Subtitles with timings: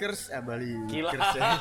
[0.00, 1.10] balikers, eh Gila.
[1.12, 1.44] balikers ya.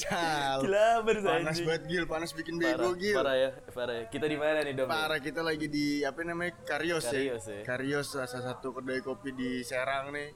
[0.00, 0.64] Cal.
[0.64, 3.16] Gila Panas banget Gil, panas bikin Parah, bego Gil.
[3.20, 4.04] parah ya, parah ya.
[4.08, 4.88] Kita di mana nih, Dom?
[4.88, 7.60] Parah kita lagi di apa namanya Karios, Karios ya.
[7.60, 7.62] ya.
[7.68, 10.32] Karios salah satu kedai kopi di Serang nih.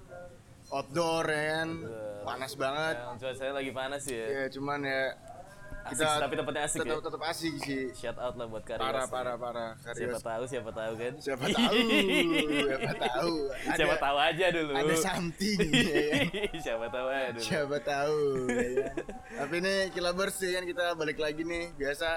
[0.68, 1.68] Outdoor ya kan.
[2.28, 2.96] Panas banget.
[3.00, 4.24] Yang cuacanya lagi panas ya.
[4.28, 5.02] Ya cuman ya
[5.82, 7.04] Asik, tapi tempatnya asik tetap, ya.
[7.04, 7.82] tetap asik sih.
[7.92, 8.82] Shout out lah buat Karios.
[8.84, 9.10] Parah ya.
[9.10, 10.22] parah parah Siapa Karios.
[10.22, 11.12] tahu, siapa tahu kan?
[11.18, 11.76] Siapa tahu,
[12.62, 13.32] siapa tahu.
[13.52, 14.72] Ada- siapa tahu aja dulu.
[14.72, 16.54] Ada something ya kan.
[16.64, 17.42] siapa tahu aja dulu.
[17.42, 18.18] Siapa tahu.
[18.46, 18.94] ya kan.
[19.42, 22.08] Tapi nih Kilabers ya kan kita balik lagi nih biasa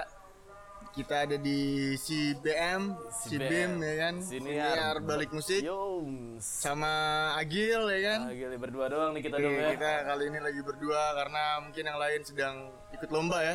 [0.96, 2.96] kita ada di CBM,
[3.28, 4.14] CBM ya kan.
[4.24, 4.96] Siniar.
[5.04, 6.00] balik musik Yo.
[6.40, 6.88] sama
[7.36, 8.20] Agil ya kan.
[8.26, 9.76] Ah, gila, berdua doang nih kita dong ya.
[9.76, 12.56] kita kali ini lagi berdua karena mungkin yang lain sedang
[12.96, 13.54] ikut lomba ya.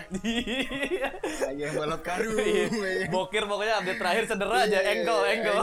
[1.49, 2.37] Lagi yang balap karung.
[2.37, 3.09] ya kan.
[3.09, 5.57] Bokir pokoknya update terakhir cedera aja, Iya, engkel, engkel.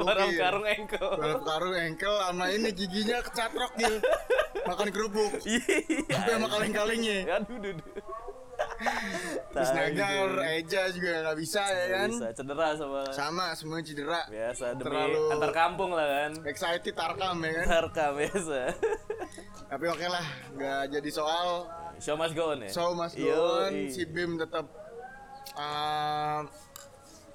[0.00, 0.40] bokir.
[0.40, 1.08] karung engkel.
[1.20, 3.94] balap karung engkel sama ini giginya kecatrok Gil.
[4.64, 5.32] Makan kerupuk.
[5.44, 5.60] Iya.
[6.16, 7.16] Sampai sama kaleng-kalengnya.
[7.44, 7.74] Aduh, duh,
[9.52, 10.44] Terus Tai, Nagar, duh.
[10.46, 12.08] Eja juga nggak bisa ya kan.
[12.08, 14.20] Bisa cedera sama Sama semuanya cedera.
[14.26, 16.30] biasa demi Terlalu- antar kampung lah kan.
[16.44, 17.66] Excited Tarkam ya kan.
[17.66, 18.58] Tarka biasa.
[19.70, 21.48] Tapi oke lah, nggak jadi soal.
[22.00, 22.70] Show must go on ya.
[22.96, 23.92] Mas Yo, Gon, i.
[23.92, 24.64] si Bim tetap
[25.52, 26.40] uh,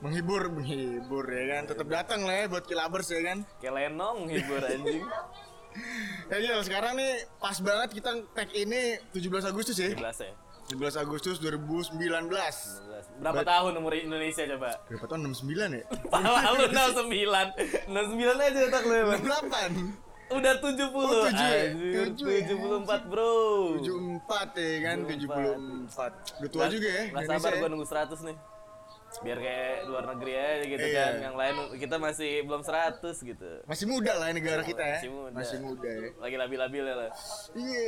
[0.01, 1.63] menghibur, menghibur ya kan.
[1.69, 3.45] Tetap datang lah ya buat kilabers ya kan.
[3.61, 5.05] Kayak lenong hibur anjing.
[6.25, 9.91] Ya Gil, sekarang nih pas banget kita tag ini 17 Agustus ya.
[9.91, 10.33] 17 ya.
[10.65, 11.93] 17 Agustus 2019.
[11.93, 13.21] 19.
[13.21, 14.81] Berapa tahun umur Indonesia coba?
[14.89, 15.21] Berapa tahun?
[15.29, 15.83] 69 ya?
[16.09, 17.85] Pala lu 69.
[17.85, 19.21] 69 aja otak lu emang.
[19.21, 20.05] 68.
[20.25, 20.89] Udah 70.
[20.89, 21.63] Oh, tujuh ya?
[21.69, 22.41] Anjir, Tujuh ya?
[22.49, 23.33] 74, Bro.
[23.77, 26.41] 74 ya kan, 74.
[26.41, 27.03] Udah tua juga ya.
[27.13, 27.59] Indonesia sabar ya.
[27.61, 28.37] gua nunggu 100 nih.
[29.15, 30.97] Biar kayak luar negeri aja gitu Iya.
[30.97, 31.13] kan.
[31.23, 33.49] Yang lain kita masih belum 100 gitu.
[33.63, 34.97] Masih muda lah ya negara kita ya.
[34.97, 35.35] Masih muda.
[35.37, 36.09] Masih muda ya.
[36.19, 37.09] Lagi labil-labil ya lah.
[37.53, 37.85] Iya,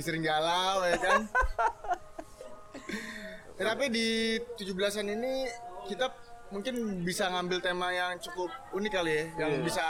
[0.00, 1.20] sering galau ya kan.
[3.56, 4.08] Ya, tapi di
[4.56, 5.48] 17-an ini
[5.86, 6.12] kita
[6.48, 9.64] mungkin bisa ngambil tema yang cukup unik kali ya, yang Iya.
[9.64, 9.84] bisa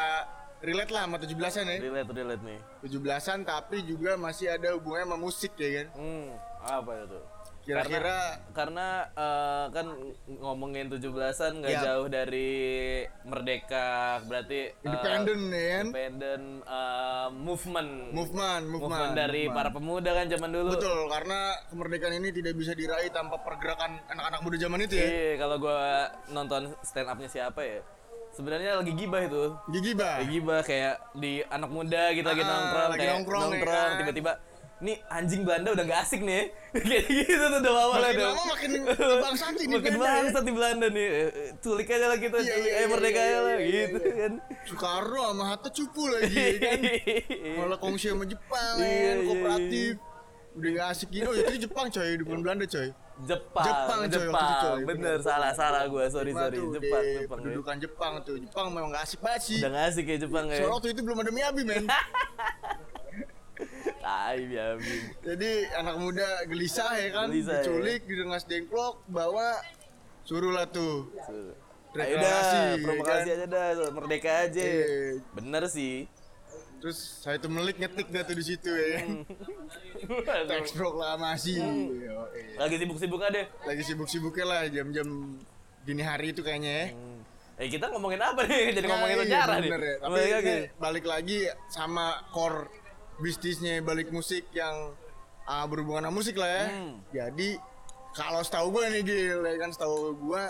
[0.62, 1.78] relate lah sama 17-an ya.
[1.82, 2.60] Relate, relate nih.
[2.82, 5.86] 17-an tapi juga masih ada hubungannya sama musik ya kan.
[5.94, 6.28] Hmm,
[6.68, 7.20] apa itu?
[7.62, 9.86] Kira-kira Karena eh, kan
[10.28, 11.82] ngomongin 17-an nggak Iya.
[11.84, 12.62] jauh dari
[13.26, 13.90] merdeka,
[14.22, 15.84] berarti eh, independen ya kan.
[15.84, 17.90] independent eh, movement.
[18.08, 19.56] Movement, movement, Movement dari movement.
[19.56, 20.70] para pemuda kan zaman dulu.
[20.72, 25.04] Betul, karena kemerdekaan ini tidak bisa diraih tanpa pergerakan anak-anak muda zaman itu ya.
[25.04, 25.78] Iya, kalau gua
[26.28, 27.82] nonton stand up-nya siapa ya?
[28.30, 29.44] Sebenarnya lagi gibah itu.
[29.66, 29.80] Lagi
[30.30, 33.90] gibah kayak di anak muda gitu lagi Ah, nongkrong lagi kayak nongkrong, ya kan?
[33.98, 34.32] tiba-tiba
[34.76, 38.70] nih anjing Belanda udah gak asik nih kayak gitu tuh udah awalnya Makin lama makin
[39.24, 40.00] bangsat ini makin ya.
[40.04, 42.86] bangsat di Belanda nih Eh, eh, culik aja lah kita Iya, culik iya, aja iya,
[42.86, 44.32] merdeka aja lah gitu kan
[44.64, 46.78] Soekarno sama Hatta cupu lagi ya kan.
[47.58, 49.92] Malah kongsi sama Jepang ya kan, kooperatif.
[50.56, 52.88] Udah gak asik gini, oh itu Jepang coy, bukan Belanda coy.
[53.16, 54.80] Jepang Jepang, Jepang, coy, coy.
[54.84, 57.20] bener salah salah gue sorry sorry Jepang Jepang ya.
[57.24, 59.56] Pendudukan Jepang tuh, Jepang memang gak asik banget sih.
[59.60, 61.84] udah gak asik ya Jepang ya Soalnya waktu itu belum ada Miyabi men.
[64.06, 64.78] Tai ya
[65.20, 67.62] Jadi anak muda gelisah ya kan, Gelisah, ya.
[67.64, 69.58] diculik, didengas dengklok, bawa
[70.22, 71.10] suruh lah tuh.
[71.10, 71.58] Ayo
[71.96, 73.34] Reklamasi, dah, ya provokasi kan?
[73.34, 74.62] aja dah, merdeka aja.
[74.62, 74.86] Iya.
[75.32, 76.04] Bener sih.
[76.76, 79.08] Terus saya tuh melik ngetik dah tuh di situ ya kan.
[80.52, 81.56] Teks proklamasi.
[81.56, 82.12] Yo, iya.
[82.60, 83.42] Lagi sibuk-sibuk aja.
[83.64, 85.08] Lagi sibuk-sibuknya lah jam-jam
[85.82, 86.86] dini hari itu kayaknya ya.
[87.56, 88.70] Eh kita ngomongin apa nih?
[88.76, 89.70] Jadi ngomongin Nah, iya, sejarah nih.
[89.72, 89.78] ya.
[89.96, 90.56] Tapi Balik lagi.
[90.76, 92.68] balik lagi sama core
[93.16, 94.92] bisnisnya balik musik yang
[95.46, 96.64] ah, berhubungan sama musik lah ya.
[96.68, 96.92] Hmm.
[97.12, 97.56] Jadi
[98.12, 100.42] kalau setahu gue nih Gil, ya kan setahu gue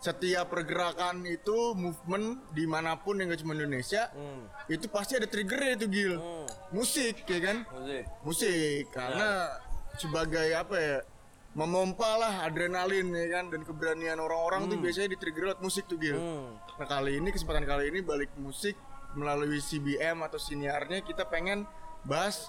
[0.00, 4.48] setiap pergerakan itu movement di mana pun yang gak cuma Indonesia Hmm.
[4.64, 6.14] itu pasti ada triggernya itu Gil.
[6.16, 6.46] Hmm.
[6.72, 7.56] Musik ya kan?
[7.68, 8.04] Musik.
[8.24, 9.28] Musik karena
[9.98, 10.98] sebagai apa ya?
[11.50, 16.14] Memompa lah adrenalin ya kan dan keberanian orang-orang tuh biasanya di-trigger lewat musik tuh Gil.
[16.14, 16.54] Hmm.
[16.78, 18.78] Nah kali ini kesempatan kali ini balik musik
[19.18, 21.66] melalui CBM atau siniarnya kita pengen
[22.02, 22.48] bahas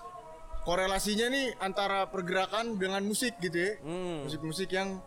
[0.61, 3.71] korelasinya nih antara pergerakan dengan musik gitu ya.
[3.81, 4.25] Hmm.
[4.25, 5.01] Musik-musik yang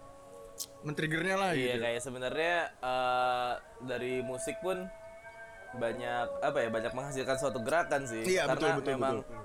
[0.83, 1.83] men-triggernya lah Iya gitu.
[1.83, 3.53] kayak sebenarnya eh,
[3.83, 4.87] dari musik pun
[5.75, 9.43] banyak apa ya banyak menghasilkan suatu gerakan sih Iya, karena betul, betul, memang betul.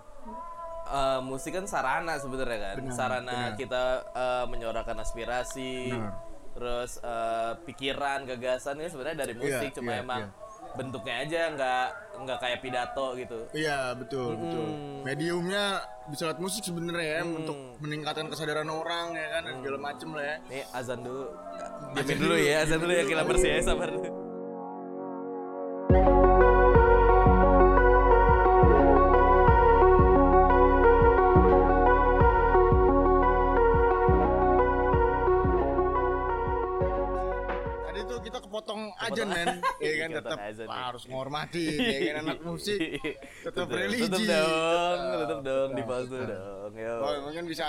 [0.93, 6.13] eh, musik kan sarana sebenarnya kan sarana kita eh, menyuarakan aspirasi Benar.
[6.53, 10.48] terus eh, pikiran gagasan ini sebenarnya dari musik Iya, cuma iya, emang iya.
[10.77, 11.85] Bentuknya aja nggak
[12.19, 14.67] nggak kayak pidato gitu Iya betul betul.
[15.07, 15.81] Mediumnya
[16.11, 20.25] bisa lewat musik sebenarnya ya untuk meningkatkan kesadaran orang ya kan dan segala macem lah
[20.25, 20.35] ya.
[20.51, 21.25] Nih azan dulu.
[21.95, 23.89] Diamin dulu ya, azan dulu ya kita bersih ya sabar.
[38.59, 39.47] Sepotong aja men
[39.87, 40.67] ya kan tetap ya.
[40.67, 42.99] harus menghormati ya kan anak musik
[43.47, 46.27] tetap religi Tetep dong, Ah, tetep dong di pause dulu nah.
[46.35, 46.71] dong.
[46.99, 47.67] Oh, mungkin bisa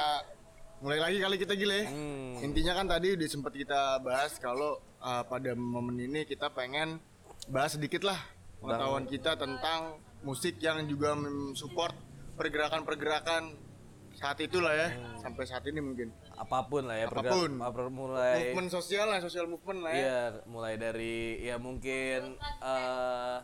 [0.83, 1.87] mulai lagi kali kita gile.
[1.87, 2.43] Hmm.
[2.43, 6.99] Intinya kan tadi udah sempat kita bahas kalau uh, pada momen ini kita pengen
[7.47, 8.19] bahas sedikit lah
[8.59, 9.95] pengetahuan kita tentang
[10.27, 11.95] musik yang juga mensupport
[12.35, 13.55] pergerakan-pergerakan
[14.21, 17.57] saat itulah ya sampai saat ini mungkin Apa pun lah ya, Apa pun.
[17.57, 22.37] pergerak- apa- mulai movement sosial lah sosial movement lah ya Iya, mulai dari ya mungkin
[22.61, 23.37] eh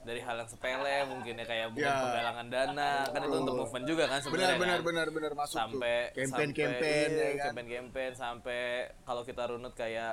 [0.00, 2.00] dari hal yang sepele mungkin ya kayak bukan Ya.
[2.00, 4.86] penggalangan dana kan itu untuk movement juga kan benar sebenarnya benar kan?
[4.86, 8.60] benar benar masuk sampai tuh campaign campaign sampai, ya iya, kan campaign-campaign sampai
[9.02, 10.12] kalau kita runut kayak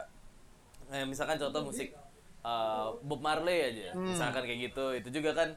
[0.87, 1.95] eh, misalkan contoh musik
[2.43, 4.11] eh, Bob Marley aja Hmm.
[4.11, 5.49] misalkan kayak gitu itu juga kan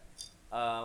[0.51, 0.85] eh,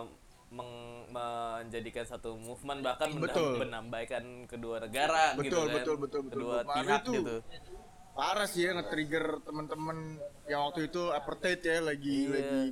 [0.54, 3.58] meng- menjadikan satu movement bahkan Betul.
[3.60, 6.32] menambahkan kedua negara gitu Betul, kan betul, betul, betul.
[6.32, 7.36] kedua Bob Marley pihak tuh gitu
[8.12, 9.98] parah sih ya nge-trigger teman-teman
[10.44, 12.30] yang waktu itu apartheid ya lagi Iya.
[12.30, 12.62] lagi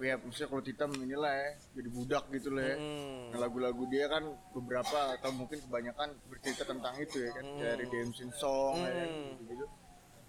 [0.00, 3.20] ya maksudnya kalau hitam inilah ya jadi budak gitu lah ya Hmm.
[3.30, 8.28] Nah, lagu-lagu dia kan beberapa atau mungkin kebanyakan bercerita tentang itu ya kan dari Redemption
[8.34, 9.36] Song ya Hmm.
[9.38, 9.66] gitu-gitu.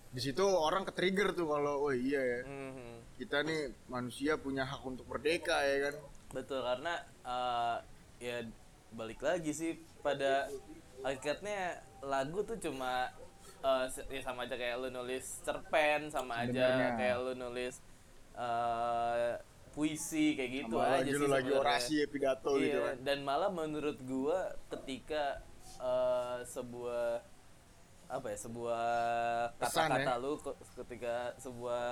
[0.09, 3.15] di situ orang ke-trigger tuh kalau oh iya ya Mhm.
[3.15, 5.95] kita nih manusia punya hak untuk merdeka ya kan
[6.31, 7.75] Betul karena eh,
[8.19, 8.37] ya
[8.91, 10.47] balik lagi sih pada
[11.01, 13.07] hakikatnya lagu tuh cuma
[13.87, 16.89] se- ya sama aja kayak lu nulis cerpen sama aja Sebenarnya.
[16.97, 17.75] kayak lu nulis
[18.33, 19.33] eh,
[19.71, 21.61] puisi kayak gitu Tambah aja lagi sih lu lagi sebenarnya.
[21.63, 24.39] orasi ya pidato iya, gitu kan dan malah menurut gua
[24.69, 25.23] ketika
[25.79, 27.05] eh, sebuah
[28.11, 28.83] apa ya sebuah
[29.55, 30.19] Pesan kata-kata ya.
[30.19, 31.85] lu ke- ketika sebuah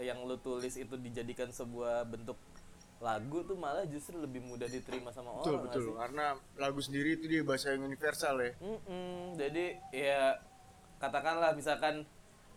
[0.00, 2.38] yang lu tulis itu dijadikan sebuah bentuk
[3.04, 5.94] lagu tuh malah justru lebih mudah diterima sama betul orang betul sih?
[6.00, 10.22] karena lagu sendiri itu dia bahasa yang universal ya Mm-mm, jadi ya
[10.96, 12.08] katakanlah misalkan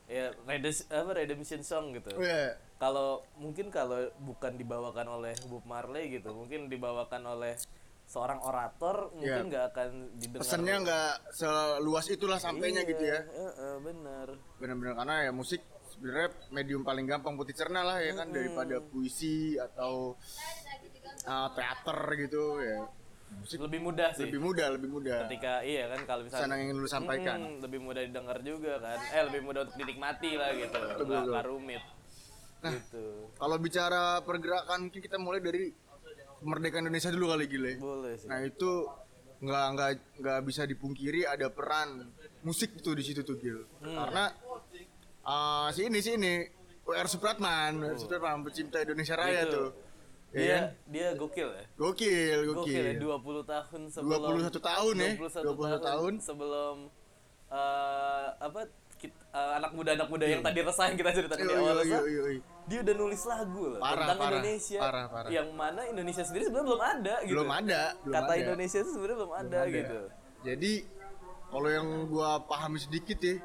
[0.08, 2.56] ya redemption, apa redemption song gitu oh, iya.
[2.80, 7.60] kalau mungkin kalau bukan dibawakan oleh Bob Marley gitu mungkin dibawakan oleh
[8.08, 10.48] seorang orator mungkin nggak akan didengar Iya.
[10.48, 14.28] pesannya nggak seluas itulah sampainya Iya, gitu ya heeh, bener
[14.64, 15.60] benar-benar karena ya musik
[15.98, 20.14] sebenarnya medium paling gampang buat dicerna lah ya kan daripada puisi atau
[21.26, 22.86] uh, teater gitu ya.
[23.28, 24.30] Musik lebih mudah sih.
[24.30, 25.28] lebih mudah lebih mudah.
[25.28, 27.38] Ketika iya kan kalau misalnya yang ingin lu sampaikan.
[27.44, 28.98] Hmm, lebih mudah didengar juga kan.
[29.12, 30.80] Eh lebih mudah untuk dinikmati lah gitu.
[31.04, 31.84] Nggak rumit.
[32.58, 32.74] Nah.
[32.74, 33.30] gitu.
[33.38, 35.70] kalau bicara pergerakan mungkin kita mulai dari
[36.42, 37.74] kemerdekaan Indonesia dulu kali gile.
[37.82, 38.30] Boleh sih.
[38.30, 38.86] Nah itu
[39.38, 42.10] nggak nggak nggak bisa dipungkiri ada peran
[42.42, 43.62] musik itu di situ tuh Gil.
[43.86, 43.94] Hmm.
[43.94, 44.34] karena
[45.28, 46.36] uh, si ini si ini.
[46.82, 47.04] WR.
[47.06, 48.00] Supratman WR.
[48.00, 49.52] Supratman pecinta Indonesia Raya Itu.
[49.52, 49.70] tuh.
[50.28, 50.64] Ya dia kan?
[50.88, 51.66] dia gokil ya?
[51.76, 52.84] Gokil gokil.
[52.84, 55.12] Ya gokil 20 tahun sebelum 21 tahun ya?
[55.20, 56.76] 21 21 tahun sebelum
[57.48, 58.60] eh, apa
[58.98, 61.72] kit- eh, anak muda anak muda yang tadi resah yang kita ceritakan di Iya, awal
[61.72, 62.42] iya, resah, iya, iya.
[62.68, 64.80] dia udah nulis lagu loh Parah, tentang parah, Indonesia.
[64.80, 65.30] Parah, parah.
[65.32, 67.32] yang mana Indonesia sendiri sebenarnya belum ada gitu.
[67.34, 68.42] Belum ada belum kata ada.
[68.44, 69.72] Indonesia itu sebenarnya belum ada, ada.
[69.72, 70.00] gitu.
[70.44, 70.72] Jadi
[71.48, 73.36] kalau yang gua pahami sedikit ya,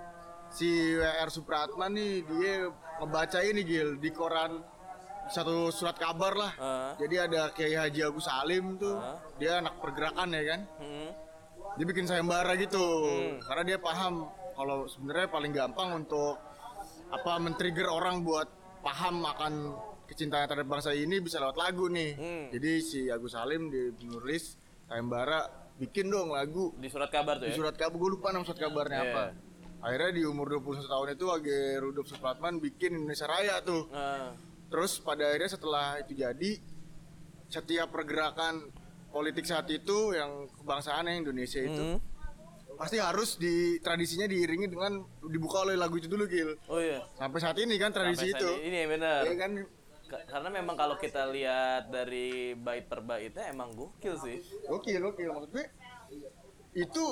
[0.52, 2.68] si WR Supratman nih dia
[3.00, 4.60] ngebaca ini Gil di koran
[5.26, 6.52] satu surat kabar lah.
[6.54, 6.90] Heeh.
[7.06, 9.18] Jadi ada Kiai Haji Agus Salim tuh, Heeh.
[9.40, 10.60] dia anak pergerakan ya kan.
[10.76, 11.10] Hmm.
[11.80, 12.84] Dia bikin sayembara gitu.
[13.40, 16.36] Karena dia paham kalau sebenarnya paling gampang untuk
[17.08, 18.44] apa men-trigger orang buat
[18.84, 19.52] paham akan
[20.04, 22.12] kecintaan terhadap bangsa ini bisa lewat lagu nih.
[22.12, 22.44] Hmm.
[22.52, 25.48] Jadi si Agus Salim dia nulis sayembara
[25.80, 28.60] bikin dong lagu di surat kabar tuh di ya surat kabar gue lupa nama surat
[28.60, 29.08] kabarnya Iya.
[29.08, 29.22] apa
[29.82, 33.90] akhirnya di umur 21 tahun itu Age Rudolf Supratman bikin Indonesia Raya tuh.
[33.90, 34.32] Nah,
[34.70, 36.50] terus pada akhirnya setelah itu jadi
[37.50, 38.70] setiap pergerakan
[39.12, 41.98] politik saat itu yang kebangsaan yang Indonesia itu hmm.
[42.80, 46.56] pasti harus di tradisinya diiringi dengan dibuka oleh lagu itu dulu Gil.
[46.70, 47.04] Oh iya.
[47.18, 48.50] Sampai saat ini kan tradisi Sampai itu.
[48.64, 49.28] ini benar.
[49.28, 49.50] Ya kan?
[50.08, 54.40] Ka- karena memang kalau kita lihat dari bait per baitnya emang gokil sih.
[54.64, 55.28] Gokil, gokil.
[55.36, 55.66] Maksud gue
[56.72, 57.04] itu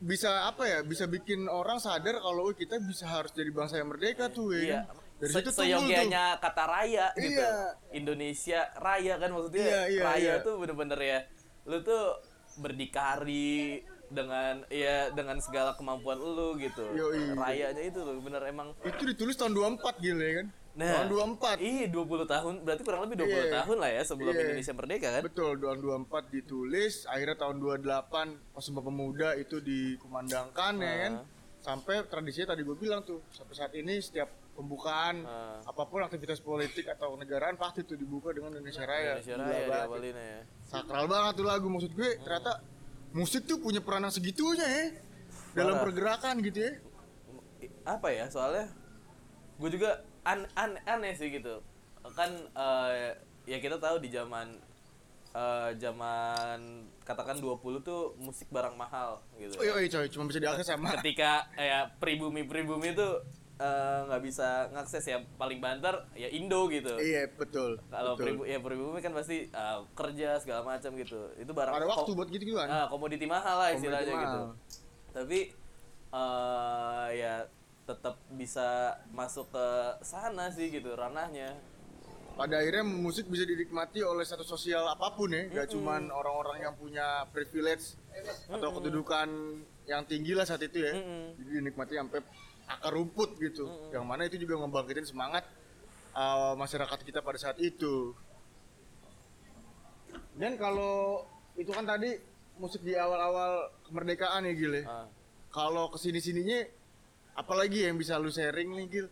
[0.00, 0.78] bisa apa ya?
[0.84, 4.60] Bisa bikin orang sadar kalau "Oh, kita bisa harus jadi bangsa yang merdeka tuh ya.
[4.60, 4.80] Iya.
[5.16, 7.40] Dari Se- situ tuh seyogianya kata raya gitu.
[7.40, 7.52] Iya.
[7.96, 9.64] Indonesia raya kan maksudnya.
[9.64, 10.44] Iya, iya, raya iya.
[10.44, 11.18] tuh bener-bener ya.
[11.64, 12.20] Lu tuh
[12.60, 16.84] berdikari dengan ya dengan segala kemampuan lu gitu.
[16.92, 17.32] Yoi.
[17.32, 18.76] Rayanya itu loh bener emang.
[18.84, 20.48] Itu ditulis tahun 24 gila ya kan?
[20.76, 21.56] Nah, tahun 24.
[21.58, 23.52] Ih, 20 tahun, berarti kurang lebih 20 Iya.
[23.56, 24.42] tahun lah ya sebelum Iya.
[24.44, 25.22] Indonesia merdeka kan?
[25.24, 31.12] Betul, tahun 24 ditulis, akhirnya tahun 28 pas Sumpah Pemuda itu dikumandangkan ya kan.
[31.14, 31.24] Ah.
[31.58, 35.64] Sampai tradisinya tadi gue bilang tuh, sampai saat ini setiap pembukaan Ah.
[35.64, 39.16] apa pun aktivitas politik atau negaraan pasti tuh dibuka dengan Indonesia Raya.
[39.18, 40.40] Indonesia Raya diawalinnya ya.
[40.62, 42.52] sakral banget tuh lagu maksud gue ternyata
[43.12, 44.84] musik tuh punya peranan segitunya ya
[45.54, 45.84] dalam Parah.
[45.84, 46.72] pergerakan gitu ya
[47.84, 48.66] apa ya soalnya
[49.56, 51.62] gue juga an, an- aneh sih gitu.
[52.12, 53.14] Kan eh,
[53.46, 54.58] ya kita tahu di zaman
[55.32, 56.58] eh, zaman
[57.00, 59.54] katakan 20 tuh musik barang mahal gitu.
[59.56, 60.98] Oh iya iya, coy, cuma bisa diakses sama.
[60.98, 63.22] Ketika ya pribumi pribumi tuh
[63.56, 65.22] eh, nggak bisa ngakses ya.
[65.34, 66.98] Paling banter ya Indo gitu.
[66.98, 67.78] Iya, betul.
[67.86, 71.30] kalau pribu ya pribumi kan pasti eh, kerja segala macam gitu.
[71.38, 72.66] Itu barang ada waktu buat gitu-gituan.
[72.66, 74.40] ah, komoditi mahal lah istilahnya gitu.
[75.16, 75.48] tapi
[76.12, 77.34] eh ya
[77.86, 79.66] tetap bisa masuk ke
[80.02, 81.54] sana sih gitu ranahnya.
[82.36, 86.74] Pada akhirnya musik bisa dinikmati oleh satu sosial apa pun ya gak cuman orang-orang yang
[86.76, 87.96] punya privilege
[88.52, 89.28] atau kedudukan
[89.88, 90.92] yang tinggi lah saat itu ya.
[91.32, 92.20] Jadi dinikmati sampai
[92.66, 93.70] akar rumput gitu.
[93.94, 95.48] Yang mana itu juga ngebangkitin semangat
[96.12, 98.12] uh, masyarakat kita pada saat itu.
[100.36, 101.24] Dan kalau
[101.56, 102.20] itu kan tadi
[102.60, 104.84] musik di awal-awal kemerdekaan ya Gil ya.
[104.84, 105.08] Ah.
[105.52, 106.64] kalau ke sini sininya
[107.36, 109.08] apalagi yang bisa lu sharing nih Gil.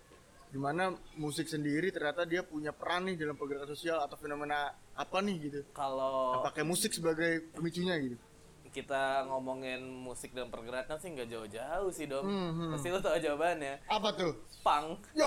[0.48, 0.86] Di mana
[1.18, 5.60] musik sendiri ternyata dia punya peran nih dalam pergerakan sosial atau fenomena apa nih gitu?
[5.70, 8.16] Kalau pakai musik sebagai pemicunya gitu.
[8.70, 12.26] Kita ngomongin musik dan pergerakan sih nggak jauh-jauh sih dom.
[12.26, 12.70] Hmm, hmm.
[12.74, 13.82] pasti lo tau jawabannya.
[13.86, 14.34] Apa tuh?
[14.62, 14.98] Punk.
[15.14, 15.26] Yo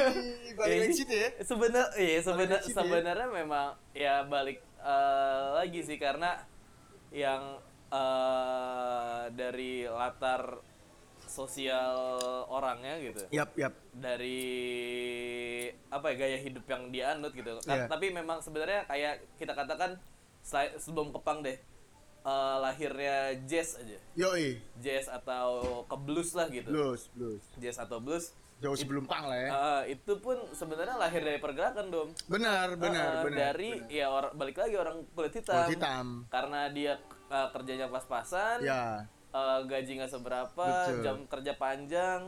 [0.60, 1.28] balik Ya, lagi situ ya?
[1.44, 2.68] sebenar iya sebenar ya.
[2.68, 5.96] sebenarnya memang ya balik eh, lagi sih.
[5.96, 6.44] Karena
[7.08, 7.56] yang
[7.88, 10.60] eh, dari latar
[11.28, 11.94] sosial
[12.46, 13.22] orangnya gitu.
[13.30, 13.72] Yap yap.
[13.92, 14.40] Dari
[15.88, 17.56] apa ya gaya hidup yang dianut gitu.
[17.62, 17.86] Kan- Iya.
[17.86, 19.96] tapi memang sebenarnya kayak kita katakan
[20.76, 21.56] sebelum kepang deh
[22.20, 23.96] eh, lahirnya jazz aja.
[24.14, 24.60] Yoi.
[24.76, 25.48] Jazz atau
[25.84, 26.68] ke blues lah gitu.
[26.68, 27.40] Blues blues.
[27.56, 28.32] Jazz atau blues.
[28.58, 29.48] Jauh sebelum pang lah ya.
[29.48, 32.08] Eh, itu pun sebenarnya lahir dari pergerakan dom.
[32.26, 36.06] Benar benar Eh, benar dari ya orang balik lagi orang kulit hitam, Kulit hitam.
[36.26, 38.58] karena dia eh, kerjanya pas-pasan.
[38.60, 41.00] Ya eh, gaji nggak seberapa Betul.
[41.00, 42.22] jam kerja panjang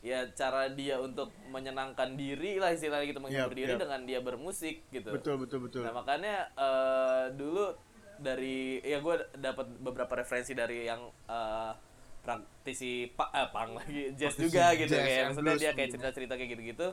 [0.00, 3.80] ya cara dia untuk menyenangkan diri lah istilahnya gitu menghibur Yap, diri yap.
[3.80, 7.70] dengan dia bermusik gitu betul betul betul nah makanya eh, dulu
[8.18, 11.72] dari ya gue dapat beberapa referensi dari yang eh,
[12.20, 15.74] praktisi pak eh, pang lagi jazz Praktisi juga gitu jazz kayak maksudnya blues dia kayak
[15.76, 15.92] mungkin.
[15.92, 16.88] cerita-cerita kayak gitu-gitu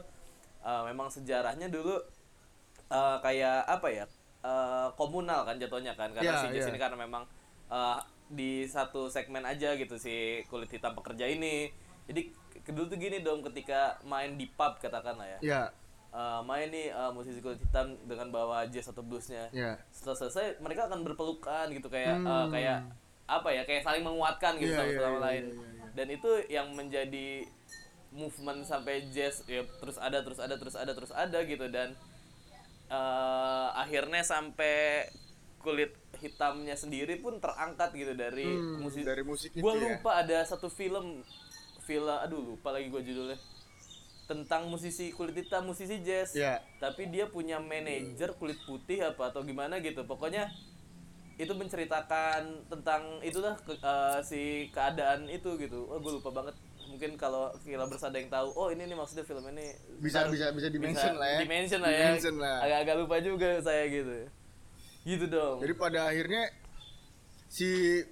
[0.60, 1.96] Eh, memang sejarahnya dulu
[2.86, 4.06] eh, kayak apa ya
[4.42, 6.70] eh, komunal kan jatuhnya kan karena Ya, si jazz ya.
[6.70, 7.24] ini karena memang
[7.70, 7.98] eh,
[8.30, 10.14] di satu segmen aja gitu si
[10.46, 11.74] kulit hitam pekerja ini.
[12.06, 15.40] Jadi ke- dulu tuh gini dong ketika main di pub katakanlah ya.
[15.42, 15.64] Ya.
[16.10, 19.50] Eh, main nih eh, musisi kulit hitam dengan bawa jazz atau bluesnya.
[19.50, 19.78] Ya.
[19.90, 22.50] Setelah selesai mereka akan berpelukan gitu kayak Hmm.
[22.50, 22.86] kayak
[23.26, 25.44] apa ya kayak saling menguatkan gitu Iya, satu iya, sama iya, lain.
[25.46, 25.86] iya, iya.
[25.92, 27.46] dan itu yang menjadi
[28.10, 31.66] movement sampai jazz ya terus ada terus ada terus ada terus ada gitu.
[31.68, 31.94] Dan
[32.90, 35.06] eh, akhirnya sampai
[35.60, 39.80] kulit hitamnya sendiri pun terangkat gitu dari Hmm, musik dari musik itu gua ya.
[39.94, 41.22] lupa ada satu film
[41.82, 43.36] film aduh lupa lagi gue judulnya.
[44.26, 46.32] Tentang musisi kulit hitam musisi jazz.
[46.34, 46.62] Ya.
[46.78, 50.04] tapi dia punya manajer kulit putih apa atau gimana gitu.
[50.04, 50.48] Pokoknya
[51.36, 55.88] itu menceritakan tentang itulah ke- eh, si keadaan itu gitu.
[55.88, 56.54] Oh gue lupa banget.
[56.86, 59.74] Mungkin kalau kira bersada yang tahu oh ini nih maksudnya film ini.
[59.98, 61.40] Bisa- Ntar bisa- bisa dimention lah ya.
[61.40, 62.00] dimension lah ya.
[62.08, 62.58] Dimention lah.
[62.62, 64.30] agak-agak lupa juga saya gitu
[65.10, 66.44] gitu dong Jadi pada akhirnya
[67.50, 67.66] si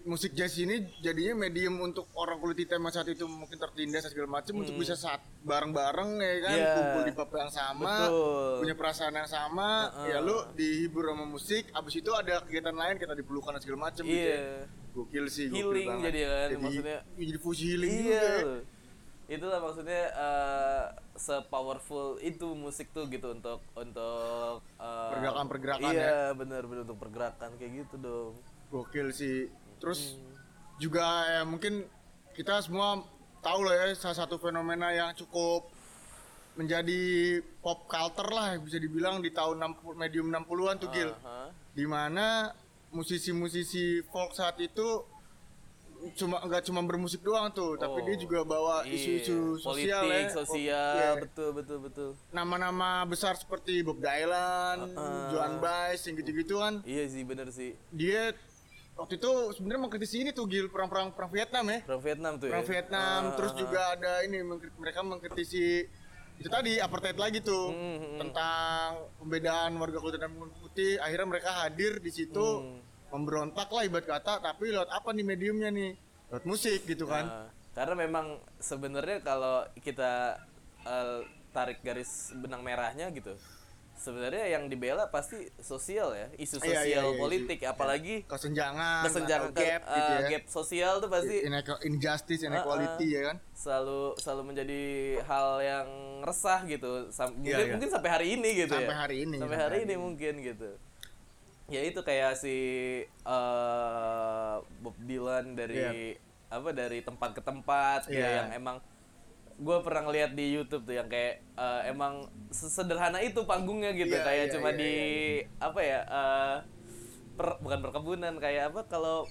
[0.03, 4.25] musik jazz ini jadinya medium untuk orang kulit hitam yang saat itu mungkin tertindas segala
[4.33, 6.57] macam untuk bisa saat bareng-bareng ya kan Hmm.
[6.57, 6.73] Iya.
[6.73, 8.53] kumpul di pub yang sama Betul.
[8.57, 9.69] punya perasaan yang sama
[10.03, 14.03] ya lu dihibur sama musik abis itu ada kegiatan lain kita dipelukan dan segala macam
[14.03, 14.33] gitu ya.
[14.33, 16.03] iya gokil sih gokil Healing banget.
[16.03, 18.57] jadi kan, jadi, maksudnya- jadi fusi healing iya juga ya.
[19.27, 19.34] Loh.
[19.34, 20.84] itulah maksudnya eh,
[21.15, 26.31] sepowerful itu musik tuh gitu untuk untuk eh, Pergerakan-pergerakan iya ya.
[26.31, 28.34] bener bener untuk pergerakan kayak gitu dong
[28.67, 30.34] gokil sih terus Hmm.
[30.77, 31.84] juga ya mungkin
[32.31, 33.01] kita semua
[33.39, 35.67] tahu lah ya salah satu fenomena yang cukup
[36.53, 37.01] menjadi
[37.60, 41.53] pop culture lah bisa dibilang di tahun 60 medium 60-an tuh Gil Aha.
[41.72, 42.50] di mana
[42.89, 45.05] musisi-musisi folk saat itu
[46.13, 48.93] cuma nggak cuma bermusik doang tuh tapi Oh, dia juga bawa iya.
[48.93, 50.29] isu-isu sosial politik ya.
[50.31, 51.09] sosial Iya.
[51.19, 52.09] betul betul betul.
[52.29, 55.29] Nama-nama besar seperti Bob Dylan, Uh-uh.
[55.29, 57.73] Joan Baez yang gitu-gitu kan iya sih bener sih.
[57.89, 58.31] Dia
[58.93, 61.79] waktu itu sebenarnya mengkritisi ini tuh Gil perang-perang perang Vietnam ya.
[61.83, 64.37] Perang Vietnam tuh perang ya Vietnam Ah, terus ah, juga ada ini
[64.75, 65.65] mereka mengkritisi
[66.37, 67.73] itu tadi apartheid lagi tuh.
[67.73, 71.01] Hmm, hmm, tentang pembedaan warga kulit dan kulit putih.
[71.01, 72.47] Akhirnya mereka hadir di situ.
[72.61, 72.77] Hmm.
[73.09, 75.95] Memberontak lah ibarat kata tapi lewat apa nih mediumnya nih?
[76.27, 77.25] Lewat musik gitu kan.
[77.25, 78.25] Nah, karena memang
[78.57, 80.41] sebenarnya kalau kita
[80.81, 83.33] eh, tarik garis benang merahnya gitu
[83.95, 89.01] sebenarnya yang dibela pasti sosial ya isu Iya, iya, sosial iya, politik isu- apalagi kesenjangan,
[89.03, 90.29] kesenjangan gap ke- gitu eh, ya.
[90.29, 93.37] gap sosial tuh pasti Inequ- injustice, inequality ya kan.
[93.51, 94.81] selalu selalu menjadi
[95.25, 95.87] hal yang
[96.21, 97.73] resah gitu Sam- mungkin Iya, iya.
[97.73, 99.01] mungkin sampai hari ini gitu Sampai ya.
[99.01, 99.95] hari ini, sampai sampai hari hari ini.
[99.97, 100.69] mungkin gitu
[101.67, 102.55] ya itu kayak si
[103.03, 106.15] eh, Bob Dylan dari
[106.47, 108.39] apa dari tempat ke tempat gitu Iya.
[108.41, 108.77] yang emang
[109.57, 114.24] gue pernah ngeliat di YouTube tuh yang kayak eh, emang sesederhana itu panggungnya gitu Iya,
[114.24, 114.93] kayak iya, cuma iya, di
[115.59, 116.55] apa ya eh,
[117.33, 119.27] per- bukan perkebunan kayak apa kalau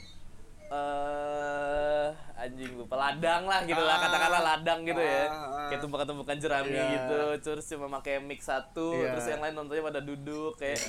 [0.66, 4.02] eh anjing lupa ladang lah gitu lah Ah.
[4.02, 5.66] katakanlah ladang gitu ya Ah, ah.
[5.70, 6.86] kayak tumpukan-tumpukan jerami Iya.
[6.92, 9.14] gitu terus cuma pakai mic satu Iya.
[9.14, 10.82] terus yang lain nontonnya pada duduk kayak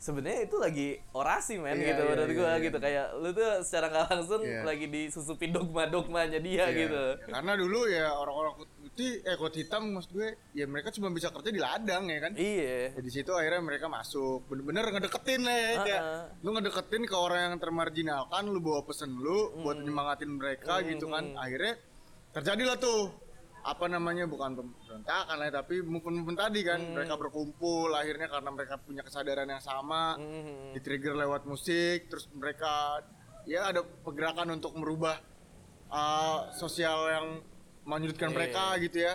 [0.00, 2.64] sebenarnya itu lagi orasi men Iya, gitu iya, menurut iya, gua iya.
[2.64, 4.60] gitu kayak lu tuh secara nggak langsung Iya.
[4.64, 6.78] lagi disusupi dogma-dogmanya dia Iya.
[6.80, 10.88] gitu Ya, Karena dulu ya orang-orang kulit putih, eh kulit hitam maksud gue, ya mereka
[10.90, 12.32] cuma bisa kerja di ladang ya kan.
[12.34, 16.24] iya Ya, di situ akhirnya mereka masuk, bener-bener ngedeketin lah ya, kayak Ah, ah.
[16.40, 21.36] lu ngedeketin ke orang yang termarginalkan, lu bawa pesen lu buat nyemangatin mereka gitu kan.
[21.36, 21.76] Akhirnya
[22.30, 23.12] terjadilah tuh
[23.60, 28.74] apa namanya bukan pemberontakan lah ya, tapi movement-movement tadi kan mereka berkumpul akhirnya karena mereka
[28.76, 30.72] punya kesadaran yang sama Mhm.
[30.72, 33.04] di trigger lewat musik terus mereka
[33.44, 35.20] ya ada pergerakan untuk merubah
[35.88, 37.26] uh, sosial yang
[37.82, 39.14] menyudutkan Iya, mereka gitu ya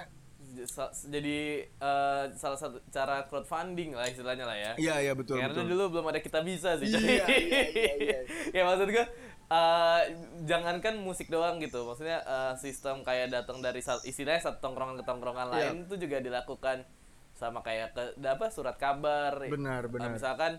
[1.03, 5.67] jadi eh, salah satu cara crowdfunding lah istilahnya lah ya iya iya betul Karena betul
[5.67, 6.87] dulu belum ada kita bisa sih.
[6.87, 8.19] Iya, iya, iya, iya.
[8.55, 9.05] ya maksud gue
[9.47, 10.01] eh,
[10.43, 11.83] jangankan musik doang gitu.
[11.83, 15.53] Maksudnya eh, sistem kayak datang dari istilahnya satu tongkrongan ke tongkrongan Iya.
[15.69, 16.83] lain itu juga dilakukan
[17.31, 19.37] sama kayak ke apa surat kabar.
[19.41, 20.09] Benar, Eh, benar.
[20.09, 20.57] misalkan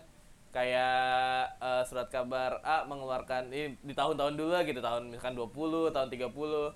[0.51, 1.03] kayak
[1.59, 5.53] eh, surat kabar A mengeluarkan ini di tahun-tahun dulu lah gitu tahun misalkan 20
[5.89, 6.73] tahun 30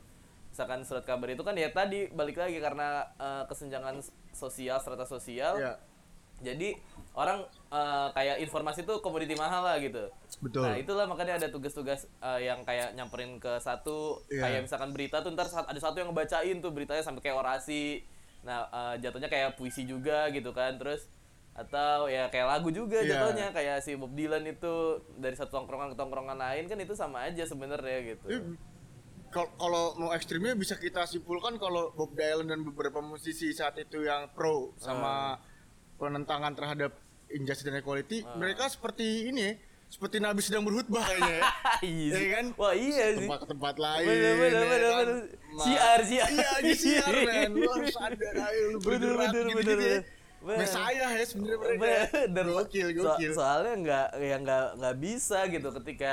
[0.52, 5.56] misalkan surat kabar itu kan ya tadi balik lagi karena eh, kesenjangan sosial strata sosial
[5.58, 5.74] Iya.
[6.42, 6.78] Jadi
[7.12, 10.08] orang eh, kayak informasi itu komoditi mahal lah gitu.
[10.40, 10.64] Betul.
[10.64, 14.42] Nah itulah makanya ada tugas-tugas eh, yang kayak nyamperin ke satu Iya.
[14.42, 18.04] kayak misalkan berita tuh ntar ada satu yang ngebacain tuh beritanya sampai kayak orasi.
[18.42, 21.08] Nah eh, jatuhnya kayak puisi juga gitu kan terus
[21.52, 23.12] atau ya kayak lagu juga Iya.
[23.20, 24.74] jatuhnya kayak si Bob Dylan itu
[25.20, 28.56] dari satu tongkrongan ke tongkrongan lain kan itu sama aja sebenarnya gitu.
[29.32, 34.04] Kal- kalau mau ekstrimnya bisa kita simpulkan kalau Bob Dylan dan beberapa musisi saat itu
[34.04, 35.40] yang pro sama
[36.02, 36.92] penentangan terhadap
[37.30, 39.54] injustice dan equality mereka seperti ini
[39.86, 41.44] seperti Nabi sedang berkhutbah kayaknya ya
[41.84, 42.28] Iya Iya sih.
[42.30, 42.46] kan?
[42.56, 43.18] Wah iya sih.
[43.22, 44.98] tempat ke tempat lain Bener, bener, ya bener, kan?
[44.98, 45.20] bener.
[45.60, 46.28] Siar, siar.
[46.28, 50.00] iya aja siar men lu harus ada ayo lu Bener, bergerak bener, bener, gitu ya
[50.42, 50.58] bener.
[50.58, 51.88] Mesaya ya sebenarnya mereka
[52.26, 52.46] Bener.
[52.50, 56.12] gokil So- gokil soalnya nggak ya nggak nggak bisa gitu ketika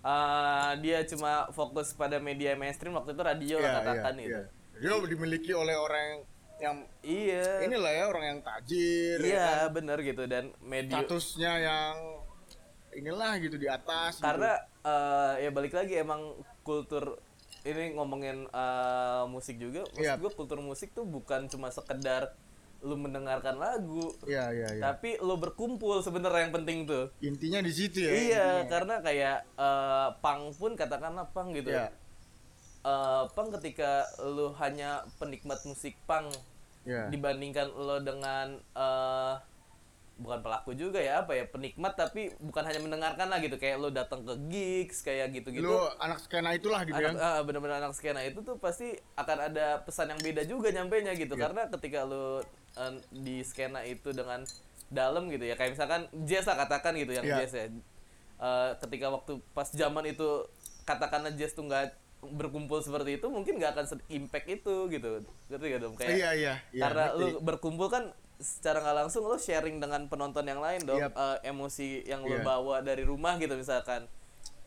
[0.00, 4.40] uh, dia cuma fokus pada media mainstream waktu itu radio lah Iya, katakan iya, itu.
[4.76, 4.90] iya.
[4.94, 6.20] dia dimiliki oleh orang yang
[6.58, 7.62] yang Iya.
[7.62, 9.68] inilah ya orang yang tajir ya Iya, kan?
[9.72, 11.94] bener gitu dan media statusnya yang
[12.90, 14.26] inilah gitu di atas gitu.
[14.26, 17.22] karena uh, ya balik lagi emang kultur
[17.62, 20.14] ini ngomongin uh, musik juga, maksud Iya.
[20.16, 22.32] gue kultur musik tuh bukan cuma sekedar
[22.78, 24.82] lu mendengarkan lagu, Iya iya iya.
[24.84, 27.10] tapi lu berkumpul sebenarnya yang penting tuh.
[27.18, 28.10] Intinya di situ ya.
[28.10, 28.70] Iya, intinya.
[28.70, 31.74] karena kayak eh, punk pun katakanlah punk gitu.
[31.74, 31.90] Iya.
[33.28, 36.30] Punk ketika lu hanya penikmat musik punk
[36.82, 37.12] Iya.
[37.12, 39.34] dibandingkan lo dengan eh
[40.18, 43.86] bukan pelaku juga ya apa ya penikmat tapi bukan hanya mendengarkan lah gitu kayak lo
[43.88, 45.62] datang ke gigs kayak gitu-gitu.
[45.62, 47.38] Lu anak skena itulah gitu Anak, ya.
[47.38, 51.14] ah, bener-bener anak skena itu tuh pasti akan ada pesan yang beda juga nyampe nya
[51.14, 51.42] gitu Iya.
[51.46, 52.40] karena ketika lu
[52.74, 54.42] eh, di skena itu dengan
[54.88, 57.36] dalam gitu ya kayak misalkan jazz lah katakan gitu yang Iya.
[57.44, 57.66] jazz ya
[58.38, 60.46] Eh, ketika waktu pas zaman itu
[60.82, 65.80] katakanlah jazz tuh nggak berkumpul seperti itu mungkin nggak akan impact itu gitu ngerti gak
[65.80, 66.82] dong kayak Iya iya iya.
[66.82, 67.20] karena ngerti.
[67.20, 71.14] lu berkumpul kan secara nggak langsung lu sharing dengan penonton yang lain dong Yap.
[71.14, 72.42] eh, emosi yang lu Iya.
[72.42, 74.06] bawa dari rumah gitu misalkan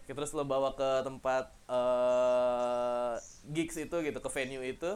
[0.06, 3.14] terus lo bawa ke tempat eh
[3.50, 4.92] gigs itu gitu ke venue itu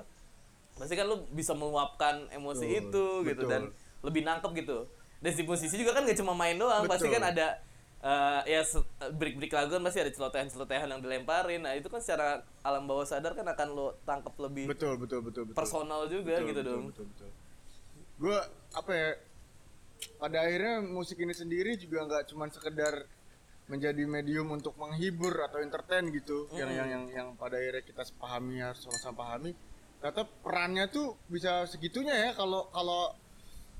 [0.76, 3.52] pasti kan lu bisa meluapkan emosi Betul, itu gitu betul.
[3.52, 3.62] dan
[4.02, 7.16] lebih nangkep gitu dan si musisi juga kan gak cuma main doang pasti Betul.
[7.16, 7.48] kan ada
[8.06, 8.62] eh, ya
[9.18, 13.34] break-break lagu kan pasti ada celotehan-celotehan yang dilemparin nah itu kan secara alam bawah sadar
[13.34, 15.58] kan akan lo tangkep lebih betul betul betul betul.
[15.58, 17.30] personal juga Betul, gitu betul, dong Betul betul.
[18.16, 18.38] Gue
[18.72, 19.12] apa ya?
[20.16, 23.04] Pada akhirnya musik ini sendiri juga nggak cuma sekedar
[23.66, 28.62] menjadi medium untuk menghibur atau entertain gitu yang yang yang yang pada akhirnya kita pahami
[28.62, 29.52] harus sama-sama pahami
[29.98, 33.18] ternyata perannya tuh bisa segitunya ya kalau kalau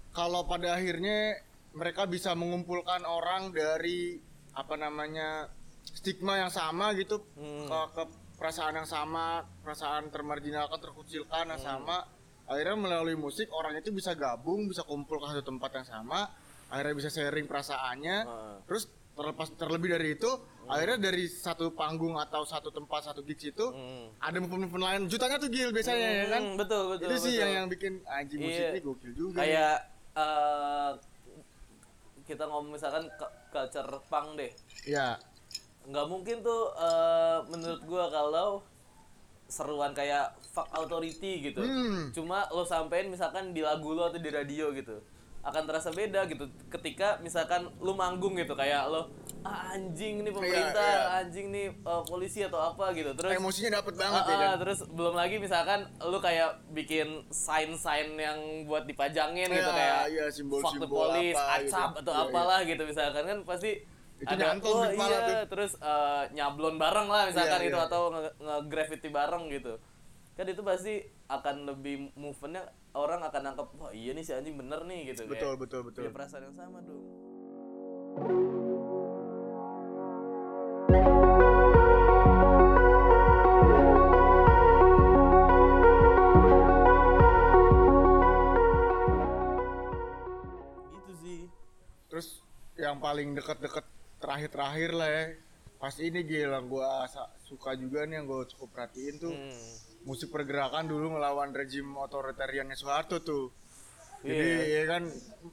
[0.10, 1.38] kalau pada akhirnya
[1.76, 4.18] mereka bisa mengumpulkan orang dari
[4.52, 5.52] apa namanya
[5.86, 7.68] stigma yang sama gitu Hmm.
[7.68, 8.04] ke, ke
[8.36, 9.26] perasaan yang sama
[9.60, 12.08] perasaan termarginalkan terkucilkan yang sama
[12.46, 16.32] akhirnya melalui musik orang itu bisa gabung bisa kumpul ke satu tempat yang sama
[16.68, 18.56] akhirnya bisa sharing perasaannya Heeh.
[18.66, 20.28] terus terlepas terlebih dari itu
[20.68, 24.12] akhirnya dari satu panggung atau satu tempat satu gigs itu Hmm.
[24.18, 27.42] ada movement lain jutanya tuh gil biasanya ya kan Hmm, betul betul itu sih betul.
[27.42, 28.72] yang yang bikin anjing musik Iya.
[28.72, 29.76] ini gokil juga kayak
[30.16, 30.92] eh,
[32.26, 34.52] kita ngomong misalkan ke- culture punk deh.
[34.86, 35.16] Ya.
[35.86, 38.66] Nggak mungkin tuh eh, menurut gua kalau
[39.46, 41.62] seruan kayak fuck authority gitu.
[41.62, 42.10] Hmm.
[42.10, 44.98] cuma lo sampein misalkan di lagu lo atau di radio gitu
[45.46, 46.50] akan terasa beda gitu.
[46.74, 49.14] Ketika misalkan lu manggung gitu kayak lo
[49.46, 51.20] ah, anjing nih pemerintah Iya, iya.
[51.22, 54.80] anjing nih eh, polisi atau apa gitu terus emosinya dapet banget Ah, ya kan terus
[54.88, 60.26] belum lagi misalkan lu kayak bikin sign-sign yang buat dipajangin gitu Iya, kayak iya,
[60.58, 61.72] fuck the police, apa gitu.
[61.72, 63.72] acap atau Iya, apalah gitu misalkan kan pasti
[64.16, 65.40] Itu ada nyantol oh iya tuh.
[65.50, 67.86] terus eh, nyablon bareng lah misalkan Iya, gitu iya.
[67.86, 69.74] atau nge- nge-graffiti bareng gitu
[70.34, 70.94] kan itu pasti
[71.28, 75.54] akan lebih movementnya orang akan nangkep wah iya nih si anjing bener nih gitu betul
[75.54, 78.75] kayak betul betul punya perasaan yang sama dong
[92.96, 93.84] yang paling deket-deket
[94.24, 95.24] terakhir-terakhir lah ya.
[95.76, 99.36] Pas ini gil yang gua sa- suka juga nih yang gua cukup perhatiin tuh.
[99.36, 99.84] Hmm.
[100.06, 103.50] musik pergerakan dulu ngelawan rejim otoritariannya Soeharto tuh.
[104.22, 105.04] Jadi ya kan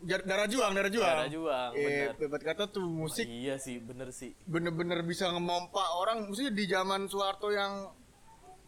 [0.04, 1.08] darah juang darah juang.
[1.08, 2.20] Darah juang, eh benar.
[2.20, 4.36] bebat kata tuh musik iya sih bener sih.
[4.44, 6.28] bener-bener bisa ngemompa orang.
[6.28, 7.96] Maksudnya di zaman Soeharto yang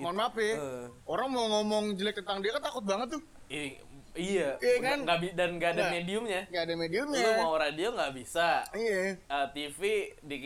[0.00, 0.88] mohon maaf ya eh.
[1.04, 3.22] orang mau ngomong jelek tentang dia kan takut banget tuh.
[3.52, 3.76] I-
[4.14, 4.48] iya.
[4.58, 4.98] Iya kan?
[5.20, 5.92] Bi- dan gak ada Nggak.
[5.94, 6.40] mediumnya.
[6.50, 7.26] Nggak ada mediumnya.
[7.26, 8.48] Lu mau radio nggak bisa.
[8.72, 9.18] Iya.
[9.18, 9.80] Eh, TV
[10.22, 10.38] di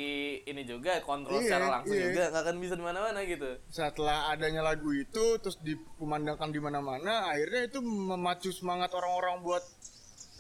[0.44, 2.06] ini juga kontrol Iya, secara langsung iya.
[2.10, 3.50] juga nggak akan bisa di mana-mana gitu.
[3.68, 9.64] Setelah adanya lagu itu terus dikumandangkan di mana-mana akhirnya itu memacu semangat orang-orang buat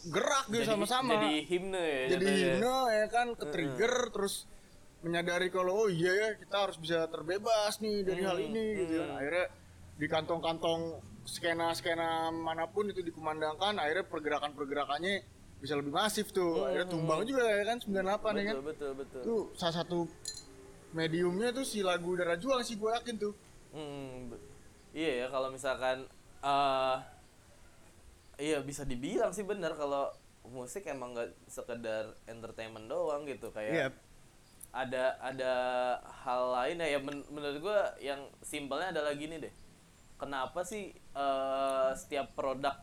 [0.08, 1.18] gerak gitu sama-sama.
[1.18, 2.48] jadi himne ya jadi jatuhnya.
[2.56, 3.26] himne ya kan?
[3.34, 4.34] Ke trigger terus
[4.98, 8.94] menyadari kalau oh iya ya kita harus bisa terbebas nih dari hal ini gitu.
[8.98, 9.46] kan akhirnya
[9.98, 10.82] di kantong-kantong
[11.28, 15.20] skena-skena mana pun itu dikumandangkan akhirnya pergerakan-pergerakannya
[15.60, 16.64] bisa lebih masif tuh.
[16.64, 18.24] Akhirnya tumbang juga ya kan 98 ya kan.
[18.24, 19.20] Betul betul betul.
[19.20, 19.98] Itu salah satu
[20.90, 23.34] mediumnya tuh si lagu darah juang sih gue yakin tuh.
[23.68, 24.32] Hmm,
[24.96, 26.08] iya ya kalau misalkan
[26.40, 26.96] eh
[28.38, 30.08] iya bisa dibilang sih benar kalau
[30.48, 33.88] musik emang nggak sekedar entertainment doang gitu kayak Iya.
[34.70, 35.52] ada ada
[36.24, 39.52] hal lain ya, ya men- menurut gua yang simpelnya adalah gini deh
[40.18, 42.74] kenapa sih eh, setiap produk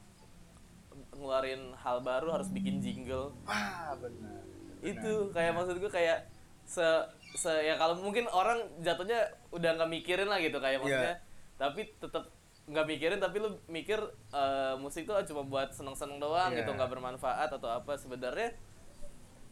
[1.11, 3.35] ngeluarin hal baru harus bikin jingle?
[3.45, 4.43] Ah benar
[4.79, 6.29] itu kayak maksud gue kayak
[6.63, 6.85] se
[7.33, 9.17] se ya kalau mungkin orang jatuhnya
[9.49, 11.17] udah nggak mikirin lah gitu kayak maksudnya
[11.57, 12.29] tapi tetap
[12.65, 13.97] nggak mikirin tapi lu mikir
[14.29, 16.61] eh, musik tuh cuma buat seneng-seneng doang Iya.
[16.61, 17.97] gitu nggak bermanfaat atau apa.
[17.97, 18.53] Sebenarnya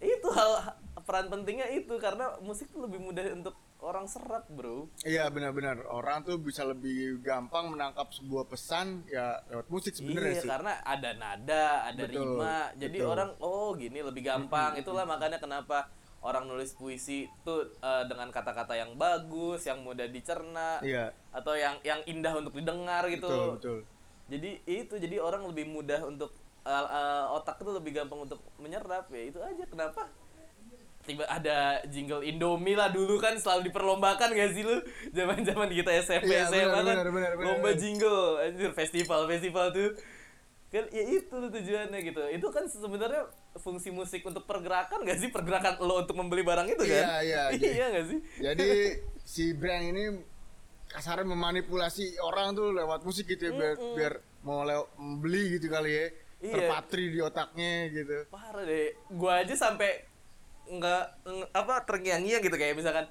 [0.01, 4.87] itu hal peran pentingnya itu karena musik tuh lebih mudah untuk orang serap bro.
[5.03, 5.83] Iya benar-benar.
[5.91, 10.49] Orang tuh bisa lebih gampang menangkap sebuah pesan ya lewat musik sebenarnya iya sih.
[10.49, 12.55] karena ada nada ada Betul, rima.
[12.79, 13.11] Jadi betul.
[13.11, 14.79] orang oh gini lebih gampang.
[14.79, 15.91] Itulah makanya kenapa
[16.23, 21.11] orang nulis puisi tuh eh, dengan kata-kata yang bagus yang mudah dicerna Iya.
[21.35, 23.27] atau yang yang indah untuk didengar gitu.
[23.27, 23.79] Betul betul.
[24.31, 26.31] jadi itu jadi orang lebih mudah untuk
[26.63, 29.11] eh, eh, otak itu lebih gampang untuk menyerap.
[29.11, 29.67] Ya itu aja.
[29.67, 30.07] Kenapa
[31.03, 34.79] tiba ada jingle Indomie lah dulu kan selalu diperlombakan gak sih lu?
[35.11, 36.83] Zaman zaman kita SMP Iya, SMA benar, kan.
[36.83, 37.79] benar, benar, benar, lomba benar.
[37.79, 39.89] jingle anjir festival festival tuh.
[40.73, 42.21] Kan ya itu tuh tujuannya gitu.
[42.33, 45.29] Itu kan sebenarnya fungsi musik untuk pergerakan gak sih?
[45.29, 47.03] Pergerakan lo untuk membeli barang itu kan?
[47.03, 47.43] Iya, iya,
[47.77, 47.85] iya.
[47.93, 48.19] Gak sih?
[48.41, 48.67] Jadi
[49.21, 50.03] si brand ini
[50.89, 54.61] kasarnya memanipulasi orang tuh lewat musik gitu ya biar biar mau
[55.19, 56.07] beli gitu kali ya.
[56.43, 56.53] Iya.
[56.59, 58.27] Terpatri di otaknya gitu.
[58.27, 58.91] parah deh.
[59.13, 60.03] Gua aja sampai
[60.79, 61.03] nggak
[61.53, 62.55] apa terngiang-ngiang gitu.
[62.57, 63.05] Kayak misalkan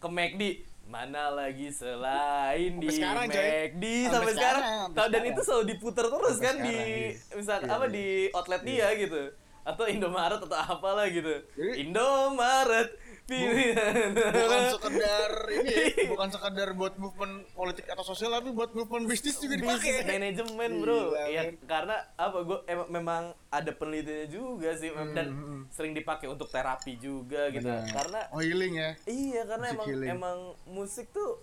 [0.00, 0.42] ke McD
[0.90, 3.30] mana lagi selain di sekarang.
[3.30, 7.34] McD Sampai sampai, sekarang, sampai dan itu selalu diputar terus Sampai kan di sekarang, iya.
[7.38, 7.94] misalkan Iya, apa iya.
[7.94, 9.22] di outlet dia gitu.
[9.60, 11.34] Atau Indomaret atau apalah gitu.
[11.78, 12.90] Indomaret
[13.30, 19.36] Bukan sekedar ini, ya, bukan sekedar buat movement politik atau sosial tapi buat movement bisnis
[19.36, 20.02] juga dipakai.
[20.04, 21.54] manajemen bro Gila, ya men.
[21.62, 25.26] karena apa gue memang ada penelitiannya juga sih Hmm, dan
[25.68, 27.86] sering dipakai untuk terapi juga gitu Benar.
[27.88, 28.90] karena Oh healing ya.
[29.04, 30.08] Iya karena Musik emang healing.
[30.10, 31.38] emang musik tuh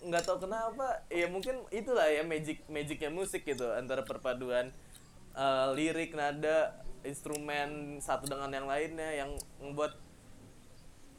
[0.00, 4.68] nggak tahu kenapa ya mungkin itulah ya magic magicnya musik gitu antara perpaduan
[5.32, 9.96] eh, lirik nada instrumen satu dengan yang lainnya yang membuat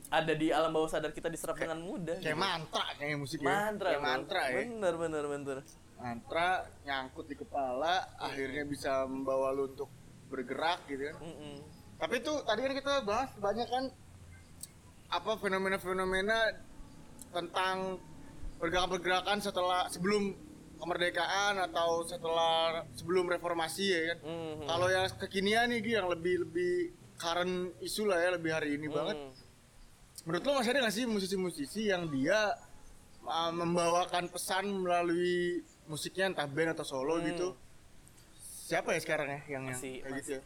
[0.07, 2.39] ada di alam bawah sadar kita diserap dengan mudah Kayak gitu.
[2.39, 3.47] mantra kayak musiknya.
[3.47, 4.07] mantra Kayak bro.
[4.07, 4.55] mantra ya.
[4.59, 5.57] bener bener bener
[5.95, 6.49] mantra
[6.83, 9.89] nyangkut di kepala akhirnya bisa membawa lu untuk
[10.27, 11.55] bergerak gitu kan Mm-mm.
[11.95, 13.83] tapi tuh tadi kan kita bahas banyak kan
[15.07, 16.39] apa fenomena-fenomena
[17.31, 18.01] tentang
[18.57, 20.33] pergerakan-pergerakan setelah sebelum
[20.75, 24.17] kemerdekaan atau setelah sebelum reformasi ya kan.
[24.23, 24.67] Mhm.
[24.67, 26.73] Kalau yang kekinian nih yang lebih lebih
[27.15, 29.15] current isu lah ya lebih hari ini banget.
[30.25, 32.57] Menurut lo masih ada nggak sih musisi-musisi yang dia
[33.23, 37.25] uh, membawakan pesan melalui musiknya entah band atau solo Hmm.
[37.27, 37.47] gitu?
[38.65, 40.31] Siapa ya sekarang ya yang yang Masih- kayak gitu?
[40.33, 40.41] ya?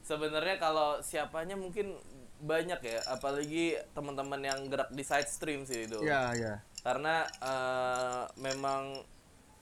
[0.00, 1.92] sebenarnya kalau siapanya mungkin
[2.40, 6.64] banyak ya apalagi teman-teman yang gerak di side stream sih itu Ya ya.
[6.80, 9.04] karena eh, memang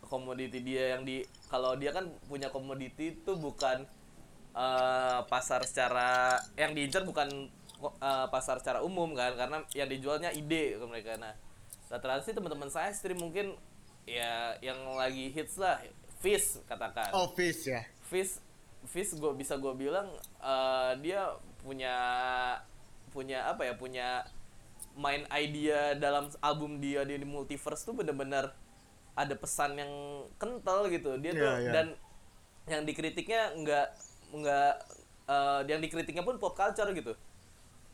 [0.00, 1.18] komoditi dia yang di
[1.50, 3.82] kalau dia kan punya komoditi itu bukan
[4.54, 7.50] eh, pasar secara yang diincar bukan
[7.82, 11.34] eh, pasar secara umum kan karena yang dijualnya ide ke mereka nah
[11.86, 13.54] rata-rata sih teman-teman saya stream mungkin
[14.06, 15.78] ya yang lagi hits lah
[16.22, 17.82] Fish katakan Office ya.
[18.06, 18.40] Fish
[18.86, 20.08] Fish gue bisa gue bilang
[20.40, 21.94] eh, dia punya
[23.10, 24.08] punya apa ya punya
[24.96, 28.48] main idea dalam album dia di, multiverse tuh bener-bener
[29.16, 29.92] ada pesan yang
[30.40, 31.72] kental gitu dia tuh Iya, iya.
[31.72, 31.86] dan
[32.66, 33.86] yang dikritiknya nggak
[34.36, 34.72] nggak
[35.28, 37.12] eh, yang dikritiknya pun pop culture gitu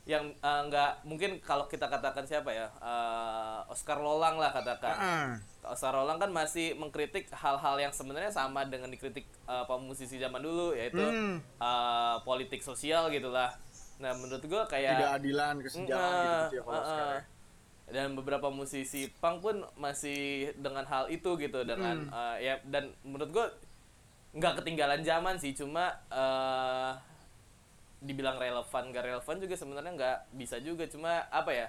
[0.02, 5.30] yang eh, nggak mungkin kalau kita katakan siapa ya eh, Oscar Lolang lah katakan Ah.
[5.62, 10.42] Oscar Rolang kan masih mengkritik hal-hal yang sebenarnya sama dengan dikritik uh, para musisi zaman
[10.42, 11.38] dulu yaitu Hmm.
[11.56, 13.54] uh, politik sosial gitulah.
[14.02, 16.88] Nah menurut gua kayak Ketidakadilan, kesenjangan Nah, gitu ya kalau uh, uh.
[16.88, 17.22] sekarang.
[17.92, 22.10] dan beberapa musisi punk pun masih dengan hal itu gitu dengan Hmm.
[22.10, 23.46] uh, ya dan menurut gua
[24.32, 26.90] nggak ketinggalan zaman sih cuma uh,
[28.02, 31.68] dibilang relevan gak relevan juga sebenarnya nggak bisa juga cuma apa ya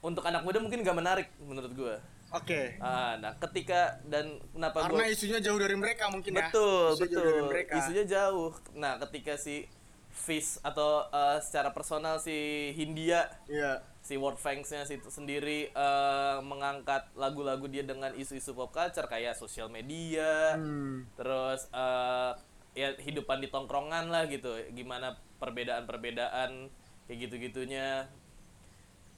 [0.00, 1.96] untuk anak muda mungkin nggak menarik menurut gua
[2.32, 2.80] Oke.
[2.80, 6.48] Ah, nah ketika dan kenapa Karena gua isunya jauh dari mereka mungkin ya.
[6.48, 7.72] betul jauh betul mereka.
[7.76, 8.50] isunya jauh.
[8.72, 9.68] Nah ketika si
[10.08, 12.32] Fish atau eh, secara personal si
[12.72, 13.84] Hindia Iya.
[14.00, 19.36] si World Fangs-nya si itu sendiri eh, mengangkat lagu-lagu dia dengan isu-isu pop culture kayak
[19.36, 21.04] sosial media, Hmm.
[21.12, 22.32] terus eh,
[22.72, 26.72] ya hidupan di tongkrongan lah gitu, gimana perbedaan-perbedaan
[27.08, 28.08] kayak gitu-gitunya.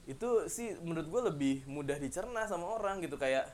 [0.05, 3.49] Itu sih menurut gue lebih mudah dicerna sama orang gitu kayak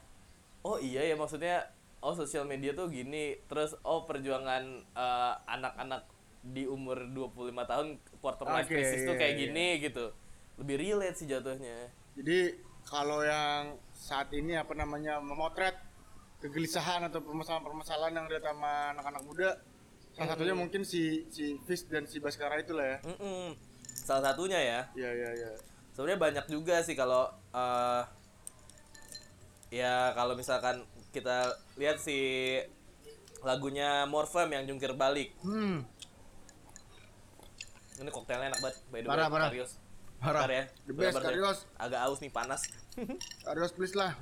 [0.61, 1.69] oh iya ya maksudnya
[2.01, 6.05] oh sosial media tuh gini terus oh perjuangan eh, anak-anak
[6.41, 7.87] di umur 25 tahun
[8.17, 9.41] quarter life Oke, crisis tuh iya, kayak iya.
[9.45, 10.05] gini gitu.
[10.57, 11.93] Lebih relate sih jatuhnya.
[12.17, 15.77] Jadi kalau yang saat ini apa namanya memotret
[16.41, 19.49] kegelisahan atau permasalahan-permasalahan yang ada sama anak-anak muda,
[20.13, 22.97] salah satunya mungkin si si Fish dan si Baskara itulah ya.
[23.03, 23.55] Mm-mm.
[23.83, 25.49] salah satunya ya Iya iya iya.
[25.91, 28.01] sebenarnya banyak juga sih kalau eh,
[29.71, 32.17] ya kalau misalkan kita lihat si
[33.41, 35.83] lagunya Morfem yang jungkir balik Hmm.
[37.97, 39.49] ini koktailnya enak banget by the way Parah, parah.
[39.49, 39.71] Karios
[40.17, 40.41] Parah.
[40.43, 41.15] Bentar ya The best.
[41.17, 41.59] Karios.
[41.75, 42.61] agak aus nih panas
[43.41, 44.13] Karios please lah.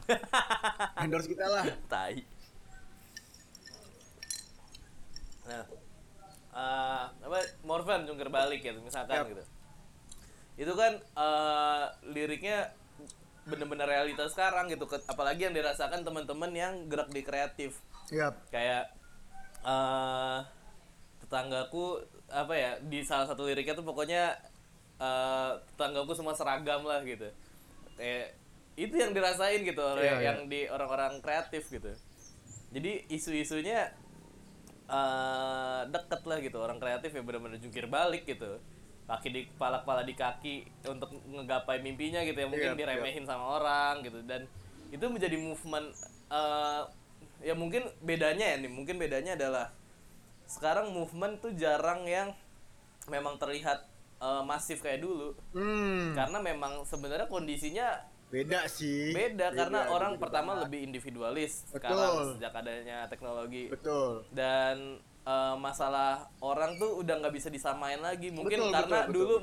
[1.02, 1.66] Endorse kita lah.
[1.88, 2.24] tai
[5.50, 5.64] nah
[6.54, 9.28] eh, apa Morfem jungkir balik gitu misalkan Yap.
[9.34, 9.44] gitu
[10.60, 11.84] itu kan eh,
[12.14, 12.70] liriknya
[13.50, 18.34] bener-bener realitas sekarang gitu apalagi yang dirasakan teman-teman yang gerak di kreatif Iya.
[18.50, 18.94] kayak
[19.62, 20.40] eh
[21.20, 24.38] tetanggaku apa ya di salah satu liriknya tuh pokoknya
[25.00, 27.26] eh tetanggaku semua seragam lah gitu
[27.98, 28.38] kayak
[28.78, 30.24] itu yang dirasain gitu oleh Iya, iya.
[30.32, 31.90] yang di orang-orang kreatif gitu
[32.70, 33.92] jadi isu-isunya
[34.90, 36.58] eh deket lah gitu.
[36.58, 38.58] Orang kreatif ya benar-benar jungkir balik gitu.
[39.06, 42.48] Kaki di kepala kepala di kaki untuk ngegapai mimpinya gitu ya.
[42.50, 44.22] Mungkin Iya, diremehin sama orang gitu.
[44.26, 44.50] Dan
[44.90, 45.94] itu menjadi movement
[46.34, 46.82] eh
[47.46, 48.72] ya mungkin bedanya ya nih.
[48.74, 49.70] Mungkin bedanya adalah
[50.50, 52.34] sekarang movement tuh jarang yang
[53.06, 53.86] memang terlihat
[54.22, 55.38] eh, masif kayak dulu.
[55.54, 56.14] Hmm.
[56.18, 57.88] karena memang sebenarnya kondisinya
[58.30, 59.10] Beda sih.
[59.10, 60.64] beda, karena orang beda pertama banget.
[60.64, 61.74] lebih individualis Betul.
[61.90, 64.22] sekarang sejak adanya teknologi Betul.
[64.30, 64.76] dan
[65.24, 69.36] eh, masalah orang tuh udah nggak bisa disamain lagi mungkin Betul, karena betul, betul, dulu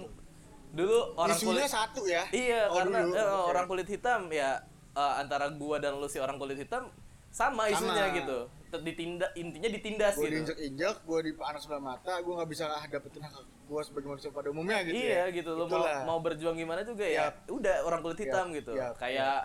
[0.68, 2.22] dulu orang Isunya kulit satu ya.
[2.30, 3.12] iya Oh, karena dulu.
[3.12, 3.44] eh, Oke.
[3.48, 4.50] orang kulit hitam ya
[4.92, 6.86] eh, antara gua dan lu si orang kulit hitam
[7.28, 8.16] sama isunya Sama.
[8.16, 8.38] gitu
[8.82, 13.34] ditindak intinya ditindas gue gitu diinjek-injek, gue dipanas sebelah mata, gue nggak bisa dapetin hak
[13.66, 15.34] gue sebagai manusia pada umumnya gitu iya ya.
[15.34, 17.50] gitu lo mau mau berjuang gimana juga ya Yap.
[17.50, 19.38] udah orang kulit hitam Yap, gitu yap, kayak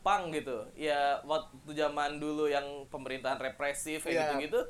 [0.00, 4.26] pang gitu ya waktu zaman dulu yang pemerintahan represif kayak Yap.
[4.42, 4.60] gitu-gitu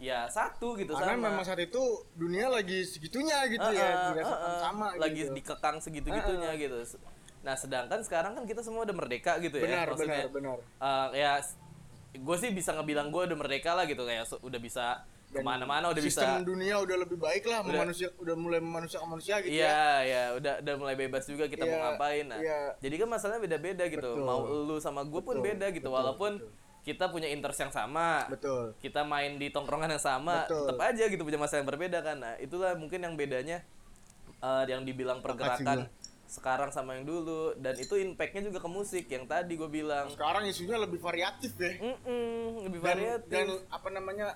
[0.00, 1.82] ya satu gitu Karena sama memang saat itu
[2.16, 4.60] dunia lagi segitunya gitu Heeh, ya, dirasakan heeh.
[4.64, 5.32] sama lagi gitu.
[5.36, 6.80] dikekang segitu-gitunya gitu
[7.40, 10.58] nah sedangkan sekarang kan kita semua udah merdeka gitu ya benar, maksudnya benar, benar.
[10.60, 11.32] eh, ya
[12.12, 15.86] gue sih bisa ngebilang gue udah merdeka lah gitu kayak so- udah bisa ke mana-mana
[15.88, 19.62] udah sistem bisa dunia udah lebih baik lah manusia udah mulai manusia manusia gitu ya
[19.62, 22.24] Iya, iya, udah udah mulai bebas juga kita mau Iya, ngapain.
[22.26, 22.74] Nah, iya.
[22.76, 24.10] jadi kan masalahnya beda-beda gitu.
[24.10, 24.26] Betul.
[24.26, 26.42] Mau lu sama gue pun beda gitu, walaupun
[26.80, 28.26] kita punya interest yang sama.
[28.26, 30.66] betul Kita main di tongkrongan yang sama, Betul.
[30.66, 32.16] tetap aja gitu punya masalah yang berbeda kan.
[32.18, 33.62] Nah, itulah mungkin yang bedanya
[34.36, 35.86] eh, yang dibilang pergerakan
[36.30, 40.06] sekarang sama yang dulu dan itu impactnya juga ke musik yang tadi gue bilang.
[40.14, 43.30] sekarang isunya lebih variatif ya Mm-mm, lebih dan, variatif.
[43.34, 44.26] dan apa namanya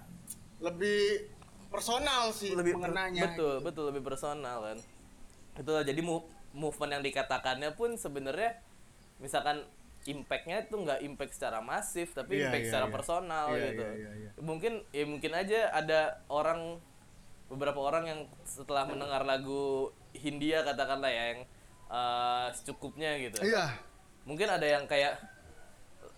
[0.59, 1.30] lebih
[1.70, 4.78] personal sih lebih mengenanya betul betul lebih personal kan
[5.54, 8.59] itu jadi move, movement yang dikatakannya pun sebenarnya
[9.22, 9.62] misalkan
[10.04, 12.92] impactnya itu nggak impact secara masif tapi Iya, impact iya, secara iya.
[12.92, 14.30] personal Iya, gitu iya, iya, iya.
[14.42, 16.83] mungkin ya mungkin aja ada orang
[17.46, 21.40] beberapa orang yang setelah mendengar lagu Hindia katakanlah ya yang
[21.87, 23.38] eh, secukupnya gitu.
[23.40, 23.77] Iya.
[24.25, 25.20] Mungkin ada yang kayak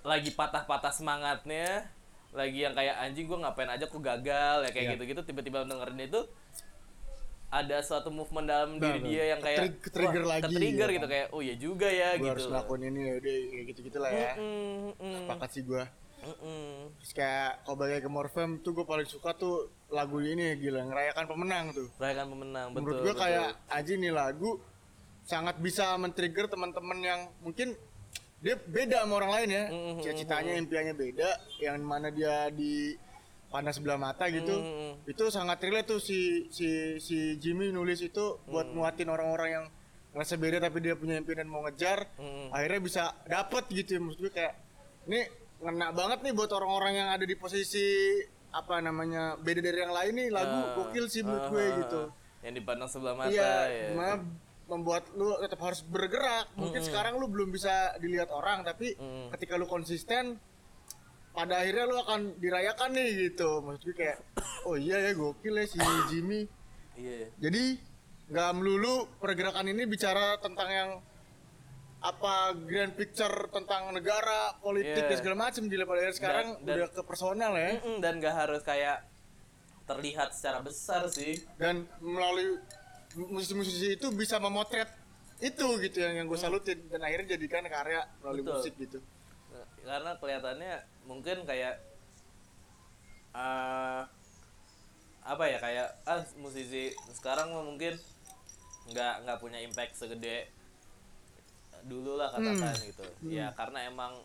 [0.01, 1.91] lagi patah-patah semangatnya
[2.31, 4.93] lagi yang kayak anjing gue ngapain aja kok gagal ya kayak Iya.
[4.95, 6.21] gitu-gitu tiba-tiba dengerin itu
[7.49, 10.93] ada suatu movement dalam diri Benar, dia yang kayak Ketri- ketrigger wah, lagi, ketrigger ya
[10.93, 11.13] gitu kan.
[11.15, 12.51] kayak oh ya juga ya harus gitu.
[12.51, 14.33] ngelakuin ini ya udah kayak gitu gitulah ya.
[14.37, 15.85] Mm, mm, sepakat sih gue
[16.27, 19.55] mm, terus kayak kalau balik ke Morfem tuh gue paling suka tuh
[19.89, 21.89] lagu ini gila ngerayakan pemenang tuh.
[21.97, 24.51] Rayakan pemenang betul menurut gue kayak aja nih lagu
[25.27, 27.75] sangat bisa men-trigger teman-teman yang mungkin
[28.39, 29.65] dia beda sama orang lain ya.
[29.99, 32.95] Cita-citanya impiannya beda yang mana dia di
[33.47, 34.53] pandang sebelah mata gitu.
[34.53, 35.07] Mhm.
[35.07, 36.67] itu sangat relate tuh si si
[36.99, 39.67] si Jimmy nulis itu buat nguatin orang-orang yang
[40.13, 42.07] ngerasa beda tapi dia punya impian dan mau ngejar.
[42.19, 42.51] Mhm.
[42.51, 44.55] akhirnya bisa dapet gitu ya maksud gue kayak
[45.07, 45.21] ini
[45.57, 47.87] ngena banget nih buat orang-orang yang ada di posisi
[48.51, 51.77] apa namanya beda dari yang lain nih lagu Ah, gokil sih menurut ah, gue ah,
[51.79, 52.03] gitu.
[52.43, 53.87] yang dipandang sebelah mata Iya, ya.
[53.91, 54.15] gimana
[54.67, 56.51] membuat lu tetap harus bergerak.
[56.55, 59.31] Mungkin sekarang lu belum bisa dilihat orang, tapi Mm.
[59.33, 60.39] ketika lu konsisten,
[61.31, 63.61] pada akhirnya lu akan dirayakan nih gitu.
[63.61, 64.19] Maksud gue kayak,
[64.67, 65.79] oh iya ya gokil ya si
[66.11, 66.49] Jimmy.
[66.95, 67.79] iya Jadi
[68.27, 70.91] nggak melulu pergerakan ini bicara tentang yang
[71.99, 75.09] apa grand picture tentang negara, politik Iya.
[75.09, 75.63] dan segala macam.
[75.65, 77.71] Gila pada akhirnya sekarang Dan- dan- udah ke personal ya.
[77.77, 78.99] Mm-mm, dan gak harus kayak
[79.87, 82.59] terlihat secara besar sih dan melalui
[83.17, 84.89] musisi-musisi itu bisa memotret
[85.41, 86.81] itu gitu yang yang gue salutin.
[86.89, 88.55] Dan akhirnya jadikan karya melalui Betul.
[88.61, 88.99] musik gitu.
[89.85, 90.75] Karena kelihatannya
[91.09, 91.75] mungkin kayak
[93.37, 94.03] eh
[95.27, 97.99] apa ya kayak ah musisi sekarang mah mungkin
[98.87, 100.49] nggak nggak punya impact segede
[101.85, 103.07] dulu lah katakan gitu.
[103.29, 104.17] Ya karena emang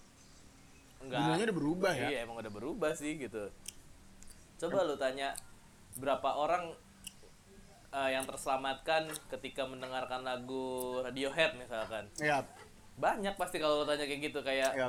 [1.01, 2.07] nggak dunianya udah berubah ya.
[2.13, 3.51] Iya emang udah berubah sih gitu.
[4.61, 5.33] Coba lu tanya
[5.97, 6.71] berapa orang
[7.91, 12.07] eh, yang terselamatkan ketika mendengarkan lagu Radiohead misalkan.
[12.19, 12.43] Ya
[13.01, 14.87] banyak pasti kalau lu tanya kayak gitu kayak ya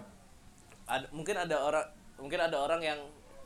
[0.85, 1.87] ada, mungkin ada orang
[2.19, 3.01] mungkin ada orang yang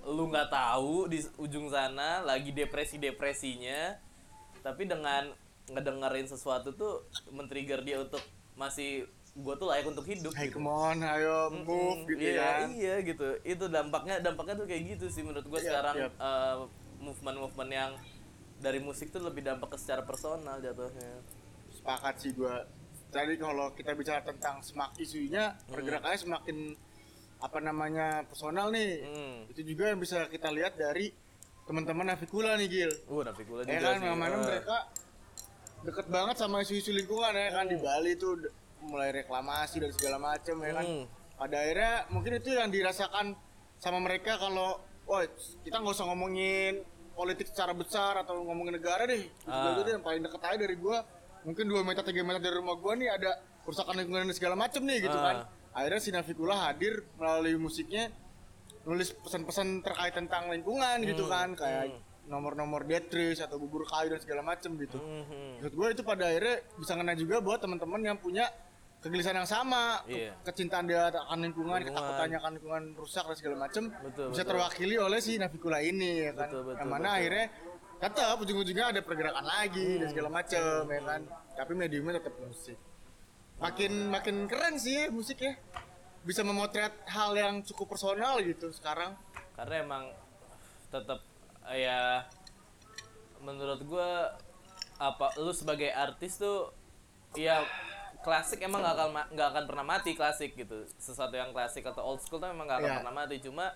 [0.07, 3.95] lu nggak tahu di ujung sana lagi depresi depresinya
[4.63, 5.31] tapi dengan
[5.71, 8.23] ngedengerin sesuatu tuh men-trigger dia untuk
[8.55, 10.57] masih gue tuh layak untuk hidup hey gitu.
[10.63, 13.37] come on ayo move gitu iya, kan iya gitu.
[13.45, 16.09] Itu dampaknya dampaknya tuh kayak gitu sih menurut gue Iya, sekarang iya.
[16.09, 16.57] eh,
[17.05, 17.93] movement-movement yang
[18.61, 21.21] dari musik tuh lebih dampak ke secara personal jatuhnya.
[21.73, 22.55] Sepakat sih gue
[23.13, 26.59] tadi kalau kita bicara tentang semak isunya pergerakannya semakin
[27.37, 29.05] apa namanya personal nih.
[29.05, 29.39] Hmm.
[29.53, 31.13] itu juga yang bisa kita lihat dari
[31.69, 32.93] teman-teman Navikula nih Gil.
[33.09, 34.41] Uh Nafikula ya juga kan sih mana eh.
[34.41, 34.79] mereka
[35.85, 37.65] deket banget sama isu-isu lingkungan ya kan.
[37.69, 38.41] Di Bali tuh
[38.87, 40.87] mulai reklamasi dan segala macam ya kan.
[40.87, 41.05] Hmm.
[41.37, 43.37] pada akhirnya mungkin itu yang dirasakan
[43.77, 45.21] sama mereka kalau wah
[45.61, 46.81] kita nggak usah ngomongin
[47.17, 49.73] politik secara besar atau ngomongin negara deh Ah.
[49.73, 49.81] ah.
[49.81, 51.01] yang paling deket aja dari gua
[51.43, 54.85] mungkin 2 meter 3 meter dari rumah gua nih ada kerusakan lingkungan dan segala macam
[54.85, 55.25] nih gitu Ah.
[55.25, 55.37] kan
[55.73, 58.13] akhirnya si Nafikula hadir melalui musiknya
[58.85, 61.91] nulis pesan-pesan terkait tentang lingkungan gitu kan kayak
[62.27, 64.99] nomor-nomor death atau bubur kayu dan segala macem gitu.
[64.99, 65.63] Mhm.
[65.63, 68.51] Menurut gue itu pada akhirnya bisa ngena juga buat teman-teman yang punya
[69.01, 70.35] kegelisahan yang sama, Iya.
[70.43, 71.95] kecintaan dia akan lingkungan, Lingkungan.
[71.95, 73.57] ketakutannya akan lingkungan rusak dan segala
[74.03, 74.51] Betul, bisa betul.
[74.51, 76.49] terwakili oleh si Navikula ini ya kan.
[76.51, 77.19] Betul, betul, yang mana betul.
[77.19, 77.47] akhirnya
[77.97, 81.21] tetap ujung-ujungnya ada pergerakan lagi dan segala macem ya kan.
[81.57, 82.79] Tapi mediumnya tetap musik.
[83.57, 85.57] Makin makin keren sih ya musik ya.
[86.27, 89.15] Bisa memotret hal yang cukup personal gitu sekarang.
[89.57, 90.05] karena emang
[90.93, 91.25] tetap
[91.73, 92.21] ya
[93.41, 94.37] menurut gua
[94.97, 96.69] apa lu sebagai artis tuh
[97.33, 97.65] ya
[98.27, 100.83] klasik emang nggak akan nggak akan pernah mati klasik gitu.
[100.99, 102.99] Sesuatu yang klasik atau old school tuh emang nggak akan Iya.
[102.99, 103.37] pernah mati.
[103.39, 103.67] Cuma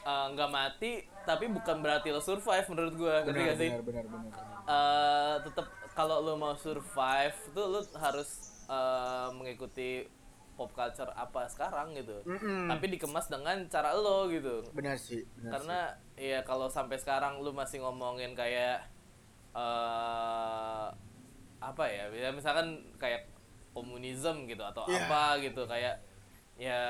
[0.00, 0.92] eh, nggak mati
[1.22, 2.94] tapi bukan berarti lo survive menurut
[3.26, 3.68] ngerti gak sih?
[3.68, 4.58] benar, benar, benar, benar.
[4.64, 8.30] eh tetap kalau lo mau survive tuh lo harus
[8.64, 10.06] eh, mengikuti
[10.54, 12.18] pop culture apa sekarang gitu.
[12.24, 12.66] Mm-mm.
[12.66, 14.62] tapi dikemas dengan cara lo gitu.
[14.72, 15.78] Benar sih benar karena
[16.16, 18.86] ya kalau sampai sekarang lu masih ngomongin kayak
[21.58, 23.26] apa ya ya misalkan kayak
[23.70, 25.04] komunisme gitu atau Iya.
[25.04, 25.94] apa gitu kayak
[26.56, 26.82] ya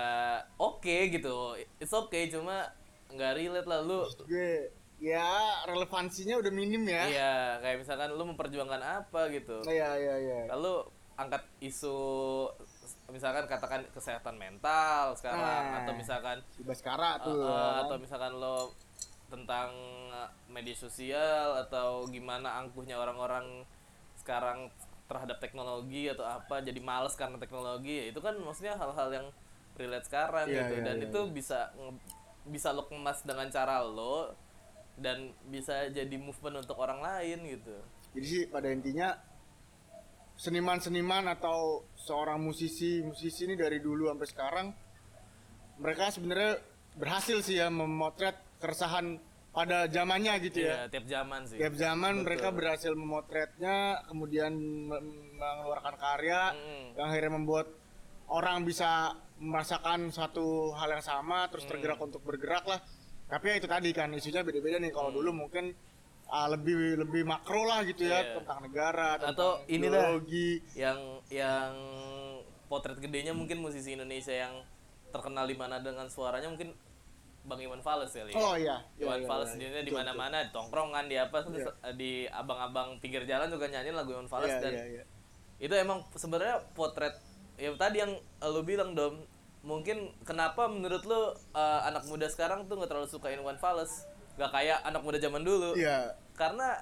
[0.57, 2.65] oke gitu it's okay cuma
[3.09, 5.29] nggak relate lah lu gue ya
[5.65, 10.85] relevansinya udah minim ya iya kayak misalkan lu memperjuangkan apa gitu iya iya iya lalu
[11.15, 11.97] angkat isu
[13.09, 15.83] misalkan katakan kesehatan mental sekarang Nah.
[15.83, 18.71] atau misalkan Baskara Uh, tuh uh, atau misalkan lo
[19.29, 19.69] tentang
[20.47, 23.65] media sosial atau gimana angkuhnya orang-orang
[24.29, 24.69] sekarang
[25.09, 29.27] terhadap teknologi atau apa jadi males karena teknologi ya itu kan maksudnya hal-hal yang
[29.81, 30.75] relate sekarang Iya, gitu.
[30.77, 32.05] iya, dan iya, itu bisa nge-
[32.53, 34.37] bisa lo kemas dengan cara lo
[35.01, 37.73] dan bisa jadi movement untuk orang lain gitu.
[38.13, 39.17] Jadi sih pada intinya
[40.37, 44.67] seniman-seniman atau seorang musisi musisi ini dari dulu sampai sekarang
[45.81, 46.61] mereka sebenarnya
[46.95, 49.19] berhasil sih ya memotret keresahan
[49.59, 52.25] pada zamannya gitu ya Iya, tiap zaman sih tiap zaman Betul.
[52.31, 54.55] mereka berhasil memotretnya kemudian
[54.87, 56.95] mengeluarkan karya Mm-mm.
[56.95, 57.67] yang akhirnya membuat
[58.31, 61.71] orang bisa merasakan satu hal yang sama terus Mm.
[61.75, 62.79] tergerak untuk bergerak lah
[63.27, 65.75] tapi ya itu tadi kan isunya beda-beda nih kalau dulu mungkin
[66.29, 68.25] ah, lebih lebih makro lah gitu ya Mm.
[68.25, 68.35] Iya.
[68.39, 69.91] tentang negara Atau tentang ini dah.
[69.91, 70.99] ideologi yang
[71.35, 71.73] yang
[72.69, 74.55] potret gedenya mungkin musisi Indonesia yang
[75.09, 76.77] terkenal di mana dengan suaranya mungkin
[77.49, 78.33] Bang Iwan Fals ya Li?
[78.37, 79.69] oh iya Iwan Iya, iya, Fals iya.
[79.73, 81.65] dia di mana-mana di tongkrongan di apa terus
[81.97, 85.05] di abang-abang pinggir jalan juga nyanyiin lagu Iwan Fals Iya, dan iya, iya.
[85.59, 87.17] itu emang sebenarnya potret
[87.57, 88.13] ya tadi yang
[88.45, 89.25] lu bilang dom
[89.67, 91.33] mungkin kenapa menurut lu uh,
[91.83, 94.07] anak muda sekarang tuh nggak terlalu suka Iwan Fals
[94.39, 96.79] nggak kayak anak muda zaman dulu Iya, karena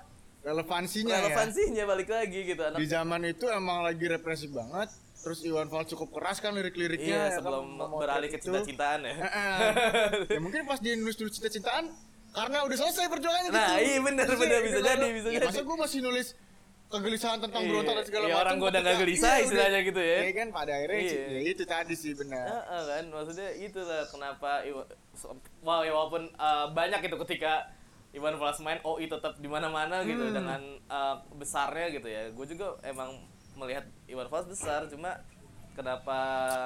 [0.46, 4.86] relevansinya ya relevansinya balik lagi gitu anak di zaman itu emang lagi represif banget
[5.16, 9.00] terus Iwan Fals cukup keras kan lirik-liriknya iya ya kan, sebelum memotret beralih ke cinta-cintaan
[9.02, 9.14] ya
[10.32, 11.90] ya mungkin pas dia nulis nulis cinta-cintaan
[12.30, 13.80] karena udah selesai perjuangannya Nah, gitu.
[13.82, 15.46] iya bener, Maksudnya, bener, bisa gitu jadi, kan, bisa ya, jadi.
[15.48, 16.26] Masa gue masih nulis
[16.86, 18.44] kegelisahan tentang Iya, berontak dan segala iya, macam.
[18.44, 20.18] orang gua udah nggak gelisah iya, istilahnya gitu ya.
[20.20, 21.22] Iya kan pada akhirnya Iya.
[21.26, 22.44] ya itu tadi sih benar.
[22.46, 25.34] Heeh, kan maksudnya itu lah kenapa Iwa- so-
[25.64, 27.52] wow ya walaupun uh, banyak itu ketika
[28.10, 30.34] Iwan Fals main OI tetap di mana-mana gitu Hmm.
[30.34, 32.30] dengan uh, besarnya gitu ya.
[32.30, 33.12] Gue juga emang
[33.54, 35.16] melihat Iwan Fals besar cuma
[35.72, 36.18] kenapa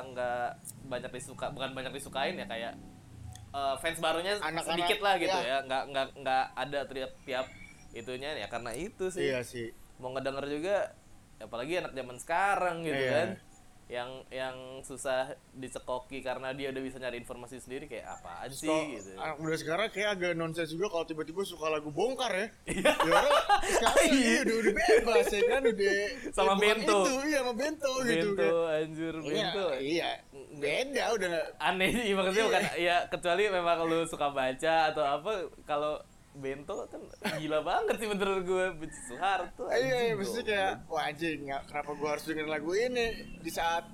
[0.07, 0.49] nggak
[0.85, 2.79] banyak disuka bukan banyak disukain ya kayak
[3.51, 5.47] uh, fans barunya Anak-anak, sedikit lah gitu ya.
[5.47, 7.47] ya nggak nggak nggak ada tiap tiap
[7.91, 9.75] itunya ya karena itu sih Iya sih.
[9.99, 10.95] mau ngedenger juga
[11.37, 13.11] apalagi anak zaman sekarang gitu Iya.
[13.11, 13.29] kan
[13.91, 14.55] yang yang
[14.87, 19.11] susah dicekoki karena dia udah bisa nyari informasi sendiri kayak apaan sih Kalau gitu
[19.43, 22.47] muda sekarang kayak agak nonsens juga kalau tiba-tiba suka lagu bongkar ya.
[22.71, 22.93] Iya.
[22.95, 23.21] ya
[23.67, 25.95] sekarang iya, udah, udah bebas ya kan udah
[26.31, 26.99] Sama ya, bento.
[27.03, 28.79] Itu iya sama bento, gitu bento kan.
[28.79, 30.11] anjir Iya, bento iya.
[30.51, 35.33] Beda udah aneh sih maksudnya bukan ya kecuali memang lu suka baca atau apa
[35.67, 35.99] kalau
[36.33, 37.03] bento kan
[37.37, 40.47] gila banget sih menurut gue benci Soeharto Iya, iya, goblok.
[40.47, 43.05] kayak wah anjing, kenapa gua harus dengerin lagu ini
[43.39, 43.85] di saat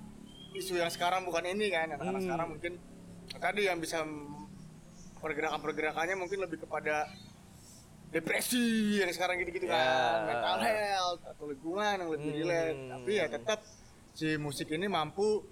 [0.53, 2.27] isu yang sekarang bukan ini kan, anak-anak Hmm.
[2.27, 2.73] sekarang mungkin
[3.37, 4.05] tadi yang bisa
[5.17, 7.09] pergerakan-pergerakannya mungkin lebih kepada
[8.07, 8.63] depresi
[8.97, 9.75] yang sekarang gitu-gitu Ya.
[9.75, 12.39] kan, mental health atau lingkungan yang lebih Hmm.
[12.39, 12.79] relate.
[12.91, 13.59] Tapi ya tetap
[14.13, 15.45] si musik ini mampu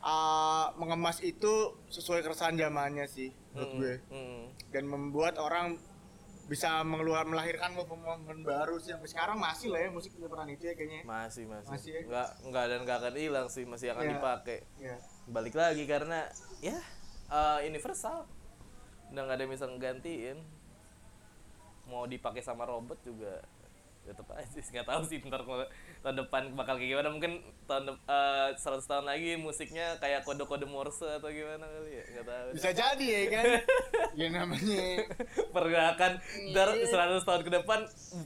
[0.00, 1.52] uh, mengemas itu
[1.88, 4.42] sesuai keresahan zamannya sih menurut Hmm, gue hmm.
[4.70, 5.76] dan membuat orang
[6.50, 8.90] bisa mengeluar melahirkan movement baru sih.
[8.90, 12.00] Sampai sekarang masih lah ya musik punya peran itu ya kayaknya masih masih, Masih ya?
[12.02, 14.12] nggak nggak dan nggak akan hilang sih masih akan Iya.
[14.18, 14.58] dipakai.
[14.76, 14.96] Ya
[15.26, 16.26] balik lagi karena
[16.58, 16.74] ya
[17.30, 18.26] eh, universal.
[19.08, 20.38] Udah nggak ada yang bisa ngegantiin.
[21.86, 23.42] Mau dipakai sama robot juga
[24.02, 24.70] tetap aja sih.
[24.70, 25.46] Nggak tahu sih ntar
[26.02, 27.08] tahun depan bakal kayak gimana.
[27.08, 32.04] Mungkin tahun dep- eh, 100 tahun lagi musiknya kayak kode-kode Morse atau gimana kali ya?
[32.10, 32.48] Nggak tahu.
[32.52, 33.44] Bisa jadi ya kan?
[34.12, 35.06] Ya namanya.
[35.48, 36.82] Pergerakan Iya.
[36.84, 37.78] 100 tahun ke depan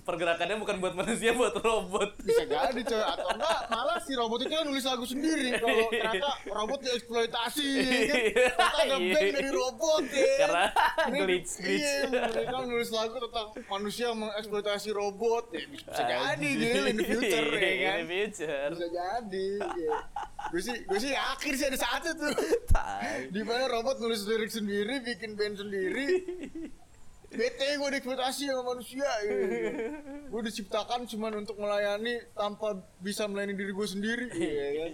[0.03, 2.17] pergerakannya bukan buat manusia buat robot.
[2.19, 3.03] Bisa jadi coy.
[3.05, 5.53] Atau enggak malah si robot itu kan nulis lagu sendiri.
[5.61, 8.17] Kalau ternyata robot dieksploitasi ya kan?
[8.25, 9.13] Ternyata ada Iya.
[9.13, 10.65] band dari robot ya karena
[11.05, 11.85] Ini- glitch glitch.
[11.85, 15.45] iya mereka nulis lagu tentang manusia mengeksploitasi robot.
[15.53, 17.97] Ya, bisa jadi gitu in the future ya kan?
[18.01, 18.69] in the future.
[18.73, 19.97] Bisa jadi ya.
[20.47, 22.33] gue sih gue sih yakin sih ada saatnya tuh
[23.29, 26.07] di mana robot nulis lirik sendiri bikin band sendiri
[27.29, 29.35] bete gue dieksploitasi sama manusia ya.
[30.25, 34.91] gue diciptakan cuma untuk melayani tanpa bisa melayani diri gue sendiri ya kan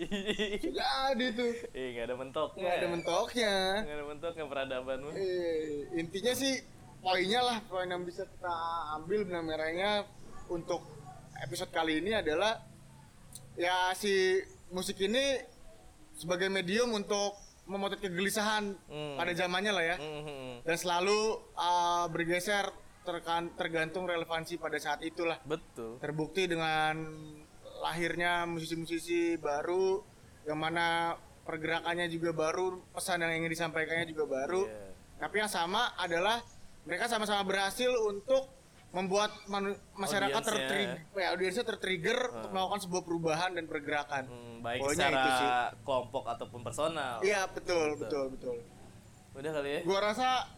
[1.13, 2.63] jadi tuh Ih, gak ada mentoknya.
[2.63, 5.13] nggak ada mentoknya Nggak ada mentoknya peradaban mah.
[5.13, 5.61] eh,
[5.95, 6.55] intinya sih
[6.99, 8.57] poinnya lah poin yang bisa kita
[8.97, 9.91] ambil benang merahnya
[10.49, 10.81] untuk
[11.39, 12.57] episode kali ini adalah
[13.55, 14.39] ya si
[14.69, 15.41] musik ini
[16.13, 17.35] sebagai medium untuk
[17.65, 19.15] memotret kegelisahan Hmm.
[19.15, 20.63] pada zamannya lah ya Mhm.
[20.63, 21.19] dan selalu
[21.55, 22.67] uh, bergeser
[23.01, 26.99] terkan tergantung relevansi pada saat itulah betul terbukti dengan
[27.81, 30.05] lahirnya musisi-musisi baru
[30.45, 34.85] yang mana pergerakannya juga baru pesan yang ingin disampaikannya juga baru Iya.
[35.19, 36.43] tapi yang sama adalah
[36.83, 38.51] mereka sama-sama berhasil untuk
[38.91, 39.31] membuat
[39.95, 44.27] masyarakat tertrigger ya, audiensnya tertrigger untuk melakukan sebuah perubahan dan pergerakan.
[44.27, 45.49] Hmm, baik Pokoknya secara itu sih.
[45.87, 47.15] kelompok ataupun personal.
[47.23, 48.57] Iya betul betul betul.
[49.39, 49.81] Udah kali ya?
[49.87, 50.51] Gua rasa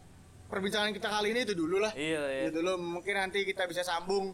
[0.49, 1.93] perbincangan kita kali ini itu dulu lah.
[1.93, 4.33] Iya ya Itu dulu mungkin nanti kita bisa sambung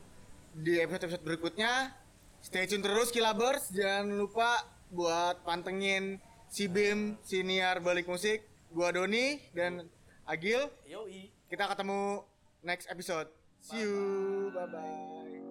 [0.55, 1.91] di episode-episode berikutnya.
[2.39, 4.63] Stay tune terus Kilabers, jangan lupa
[4.95, 9.91] buat pantengin si Bim, siniar balik musik, gua Doni dan
[10.23, 10.71] Agil.
[10.87, 11.35] yoi.
[11.51, 12.23] Kita ketemu
[12.63, 13.38] next episode.
[13.61, 14.51] See you.
[14.55, 15.48] Bye bye.